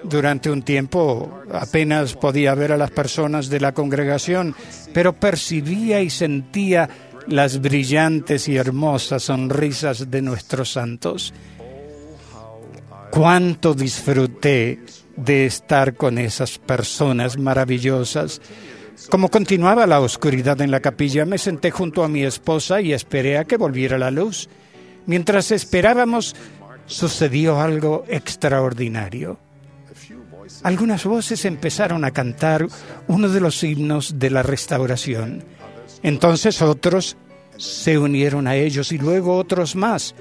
Durante 0.09 0.51
un 0.51 0.63
tiempo 0.63 1.43
apenas 1.53 2.15
podía 2.15 2.55
ver 2.55 2.73
a 2.73 2.79
las 2.79 2.91
personas 2.91 3.51
de 3.51 3.61
la 3.61 3.73
congregación, 3.73 4.55
pero 4.95 5.13
percibía 5.13 6.01
y 6.01 6.09
sentía 6.09 6.89
las 7.27 7.61
brillantes 7.61 8.49
y 8.49 8.57
hermosas 8.57 9.25
sonrisas 9.25 10.11
de 10.11 10.23
nuestros 10.23 10.73
santos. 10.73 11.35
Cuánto 13.11 13.75
disfruté 13.75 14.81
de 15.15 15.45
estar 15.45 15.95
con 15.95 16.17
esas 16.17 16.59
personas 16.59 17.37
maravillosas. 17.37 18.41
Como 19.11 19.29
continuaba 19.29 19.87
la 19.87 20.01
oscuridad 20.01 20.61
en 20.63 20.71
la 20.71 20.81
capilla, 20.81 21.27
me 21.27 21.37
senté 21.37 21.71
junto 21.71 22.03
a 22.03 22.09
mi 22.09 22.25
esposa 22.25 22.81
y 22.81 22.95
esperé 22.95 23.37
a 23.37 23.45
que 23.45 23.59
volviera 23.59 23.99
la 23.99 24.11
luz. 24.11 24.49
Mientras 25.07 25.51
esperábamos, 25.51 26.35
sucedió 26.87 27.61
algo 27.61 28.05
extraordinario 28.09 29.39
algunas 30.63 31.05
voces 31.05 31.45
empezaron 31.45 32.05
a 32.05 32.11
cantar 32.11 32.67
uno 33.07 33.29
de 33.29 33.41
los 33.41 33.63
himnos 33.63 34.19
de 34.19 34.31
la 34.31 34.43
restauración. 34.43 35.45
Entonces 36.03 36.63
otros 36.63 37.17
se 37.57 37.99
unieron 37.99 38.47
a 38.47 38.57
ellos 38.57 38.93
y 38.93 38.99
luego 38.99 39.37
otros 39.37 39.77
más. 39.77 40.15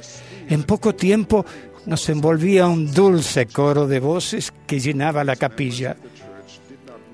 En 0.50 0.64
poco 0.64 0.96
tiempo 0.96 1.46
nos 1.86 2.10
envolvía 2.10 2.68
un 2.68 2.92
dulce 2.92 3.46
coro 3.46 3.88
de 3.88 4.00
voces 4.00 4.54
que 4.66 4.80
llenaba 4.80 5.24
la 5.24 5.36
capilla. 5.36 5.96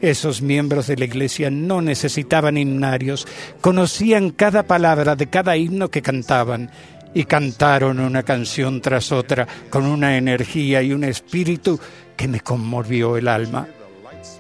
Esos 0.02 0.42
miembros 0.42 0.88
de 0.88 0.98
la 0.98 1.06
iglesia 1.06 1.50
no 1.50 1.82
necesitaban 1.82 2.58
himnarios, 2.58 3.26
conocían 3.62 4.32
cada 4.32 4.64
palabra 4.64 5.16
de 5.16 5.28
cada 5.28 5.56
himno 5.56 5.90
que 5.90 6.02
cantaban 6.02 6.70
y 7.14 7.26
cantaron 7.26 8.00
una 8.00 8.24
canción 8.24 8.82
tras 8.82 9.12
otra 9.12 9.48
con 9.70 9.86
una 9.86 10.18
energía 10.18 10.82
y 10.82 10.92
un 10.92 11.04
espíritu 11.04 11.80
que 12.16 12.28
me 12.28 12.42
conmovió 12.42 13.18
el 13.18 13.28
alma. 13.28 13.68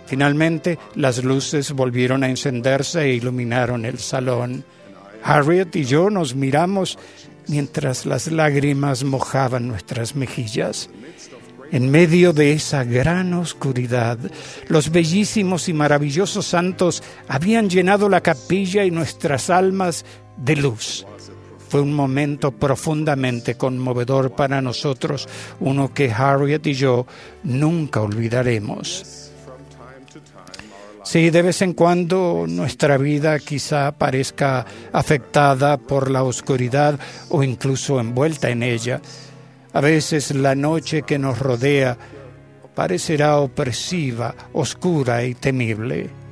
Finalmente, 0.06 0.78
las 0.96 1.24
luces 1.24 1.72
volvieron 1.72 2.24
a 2.24 2.30
encenderse 2.30 3.02
e 3.02 3.16
iluminaron 3.16 3.86
el 3.86 4.00
salón. 4.00 4.64
Harriet 5.24 5.76
y 5.76 5.86
yo 5.86 6.10
nos 6.10 6.36
miramos 6.36 6.98
mientras 7.48 8.06
las 8.06 8.28
lágrimas 8.28 9.04
mojaban 9.04 9.68
nuestras 9.68 10.16
mejillas. 10.16 10.90
En 11.72 11.90
medio 11.90 12.34
de 12.34 12.54
esa 12.54 12.84
gran 12.84 13.34
oscuridad, 13.34 14.20
los 14.68 14.92
bellísimos 14.92 15.70
y 15.70 15.74
maravillosos 15.74 16.46
santos 16.46 17.02
habían 17.28 17.70
llenado 17.70 18.10
la 18.10 18.22
capilla 18.22 18.86
y 18.86 18.92
nuestras 18.92 19.50
almas 19.50 20.06
de 20.38 20.56
luz. 20.58 21.06
Fue 21.74 21.82
un 21.82 21.96
momento 21.96 22.52
profundamente 22.52 23.56
conmovedor 23.56 24.36
para 24.36 24.62
nosotros, 24.62 25.28
uno 25.60 25.92
que 25.92 26.12
Harriet 26.12 26.68
y 26.68 26.76
yo 26.76 27.08
nunca 27.42 28.00
olvidaremos. 28.00 29.32
Sí, 31.04 31.32
de 31.32 31.42
vez 31.42 31.64
en 31.64 31.74
cuando 31.74 32.46
nuestra 32.48 32.98
vida 33.00 33.40
quizá 33.40 33.92
parezca 33.92 34.68
afectada 34.92 35.78
por 35.78 36.12
la 36.12 36.22
oscuridad 36.22 37.00
o 37.30 37.42
incluso 37.42 38.00
envuelta 38.00 38.52
en 38.52 38.62
ella. 38.62 39.02
A 39.74 39.82
veces 39.82 40.30
la 40.30 40.54
noche 40.54 41.02
que 41.02 41.18
nos 41.18 41.40
rodea 41.40 41.98
parecerá 42.76 43.40
opresiva, 43.40 44.36
oscura 44.54 45.24
y 45.24 45.34
temible. 45.34 46.23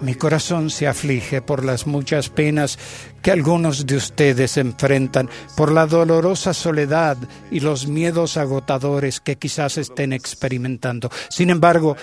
Mi 0.00 0.14
corazón 0.14 0.70
se 0.70 0.86
aflige 0.86 1.42
por 1.42 1.64
las 1.64 1.86
muchas 1.86 2.30
penas 2.30 2.78
que 3.22 3.30
algunos 3.30 3.86
de 3.86 3.96
ustedes 3.96 4.56
enfrentan, 4.56 5.28
por 5.56 5.72
la 5.72 5.86
dolorosa 5.86 6.54
soledad 6.54 7.18
y 7.50 7.60
los 7.60 7.86
miedos 7.86 8.36
agotadores 8.36 9.20
que 9.20 9.36
quizás 9.36 9.76
estén 9.76 10.12
experimentando. 10.12 11.10
Sin 11.28 11.50
embargo, 11.50 11.96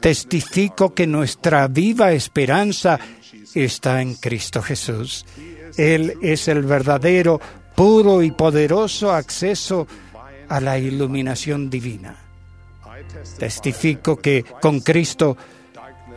testifico 0.00 0.94
que 0.94 1.06
nuestra 1.06 1.68
viva 1.68 2.12
esperanza 2.12 2.98
está 3.54 4.00
en 4.00 4.14
Cristo 4.14 4.62
Jesús. 4.62 5.26
Él 5.76 6.14
es 6.22 6.48
el 6.48 6.62
verdadero, 6.62 7.40
puro 7.74 8.22
y 8.22 8.30
poderoso 8.30 9.12
acceso 9.12 9.86
a 10.48 10.60
la 10.60 10.78
iluminación 10.78 11.68
divina. 11.68 12.16
Testifico 13.38 14.16
que 14.16 14.44
con 14.60 14.80
Cristo 14.80 15.36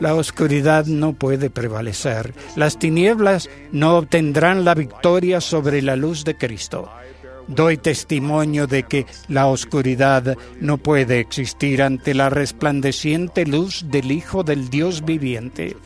la 0.00 0.14
oscuridad 0.14 0.86
no 0.86 1.12
puede 1.12 1.50
prevalecer. 1.50 2.34
Las 2.56 2.78
tinieblas 2.78 3.48
no 3.72 3.96
obtendrán 3.96 4.64
la 4.64 4.74
victoria 4.74 5.40
sobre 5.40 5.82
la 5.82 5.96
luz 5.96 6.24
de 6.24 6.36
Cristo. 6.36 6.90
Doy 7.48 7.78
testimonio 7.78 8.66
de 8.66 8.82
que 8.82 9.06
la 9.28 9.46
oscuridad 9.46 10.36
no 10.60 10.76
puede 10.76 11.18
existir 11.18 11.82
ante 11.82 12.14
la 12.14 12.28
resplandeciente 12.28 13.46
luz 13.46 13.86
del 13.88 14.12
Hijo 14.12 14.44
del 14.44 14.68
Dios 14.68 15.04
viviente. 15.04 15.76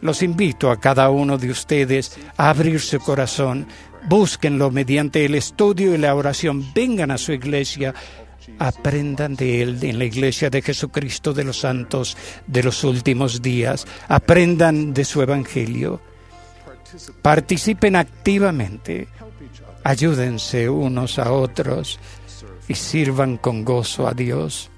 Los 0.00 0.22
invito 0.22 0.70
a 0.70 0.78
cada 0.78 1.10
uno 1.10 1.38
de 1.38 1.50
ustedes 1.50 2.16
a 2.36 2.50
abrir 2.50 2.80
su 2.80 3.00
corazón, 3.00 3.66
búsquenlo 4.08 4.70
mediante 4.70 5.24
el 5.24 5.34
estudio 5.34 5.94
y 5.94 5.98
la 5.98 6.14
oración, 6.14 6.64
vengan 6.72 7.10
a 7.10 7.18
su 7.18 7.32
iglesia 7.32 7.92
Aprendan 8.58 9.36
de 9.36 9.62
Él 9.62 9.78
en 9.82 9.98
la 9.98 10.04
iglesia 10.04 10.50
de 10.50 10.62
Jesucristo 10.62 11.32
de 11.32 11.44
los 11.44 11.60
santos 11.60 12.16
de 12.46 12.62
los 12.62 12.84
últimos 12.84 13.42
días. 13.42 13.86
Aprendan 14.08 14.94
de 14.94 15.04
su 15.04 15.22
Evangelio. 15.22 16.00
Participen 17.22 17.96
activamente. 17.96 19.08
Ayúdense 19.84 20.68
unos 20.68 21.18
a 21.18 21.32
otros 21.32 21.98
y 22.68 22.74
sirvan 22.74 23.36
con 23.36 23.64
gozo 23.64 24.08
a 24.08 24.14
Dios. 24.14 24.70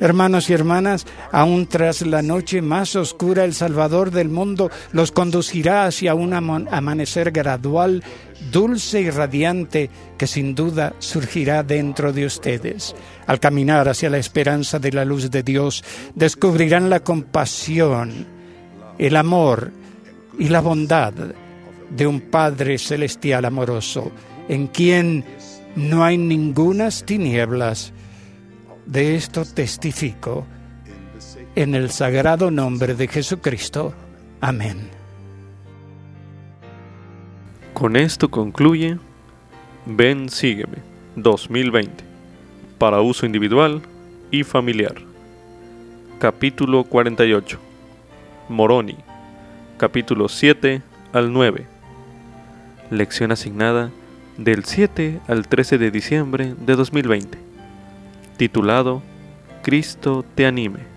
Hermanos 0.00 0.50
y 0.50 0.52
hermanas, 0.52 1.06
aún 1.30 1.66
tras 1.66 2.02
la 2.02 2.22
noche 2.22 2.62
más 2.62 2.96
oscura, 2.96 3.44
el 3.44 3.54
Salvador 3.54 4.10
del 4.10 4.28
mundo 4.28 4.70
los 4.92 5.12
conducirá 5.12 5.86
hacia 5.86 6.14
un 6.14 6.32
amanecer 6.34 7.30
gradual, 7.30 8.02
dulce 8.50 9.00
y 9.00 9.10
radiante 9.10 9.90
que 10.18 10.26
sin 10.26 10.54
duda 10.54 10.94
surgirá 10.98 11.62
dentro 11.62 12.12
de 12.12 12.26
ustedes. 12.26 12.94
Al 13.26 13.40
caminar 13.40 13.88
hacia 13.88 14.10
la 14.10 14.18
esperanza 14.18 14.78
de 14.78 14.92
la 14.92 15.04
luz 15.04 15.30
de 15.30 15.42
Dios, 15.42 15.84
descubrirán 16.14 16.90
la 16.90 17.00
compasión, 17.00 18.26
el 18.98 19.16
amor 19.16 19.70
y 20.38 20.48
la 20.48 20.60
bondad 20.60 21.12
de 21.90 22.06
un 22.06 22.20
Padre 22.22 22.78
celestial 22.78 23.44
amoroso, 23.44 24.10
en 24.48 24.66
quien 24.68 25.24
no 25.76 26.04
hay 26.04 26.18
ningunas 26.18 27.04
tinieblas 27.04 27.92
de 28.86 29.16
esto 29.16 29.44
testifico 29.44 30.46
En 31.54 31.74
el 31.74 31.90
sagrado 31.90 32.50
nombre 32.50 32.94
de 32.94 33.08
Jesucristo. 33.08 33.92
Amén. 34.40 34.88
Con 37.74 37.96
esto 37.96 38.30
concluye 38.30 38.98
Ven 39.84 40.28
Sígueme 40.28 40.78
2020 41.16 42.04
para 42.78 43.00
uso 43.00 43.26
individual 43.26 43.82
y 44.30 44.44
familiar. 44.44 44.94
Capítulo 46.18 46.84
48. 46.84 47.58
Moroni. 48.48 48.96
Capítulo 49.76 50.28
7 50.28 50.82
al 51.12 51.32
9. 51.32 51.66
Lección 52.90 53.32
asignada 53.32 53.90
del 54.38 54.64
7 54.64 55.20
al 55.28 55.48
13 55.48 55.78
de 55.78 55.90
diciembre 55.90 56.54
de 56.58 56.76
2020. 56.76 57.51
Titulado 58.42 59.00
Cristo 59.62 60.24
te 60.34 60.46
anime. 60.46 60.91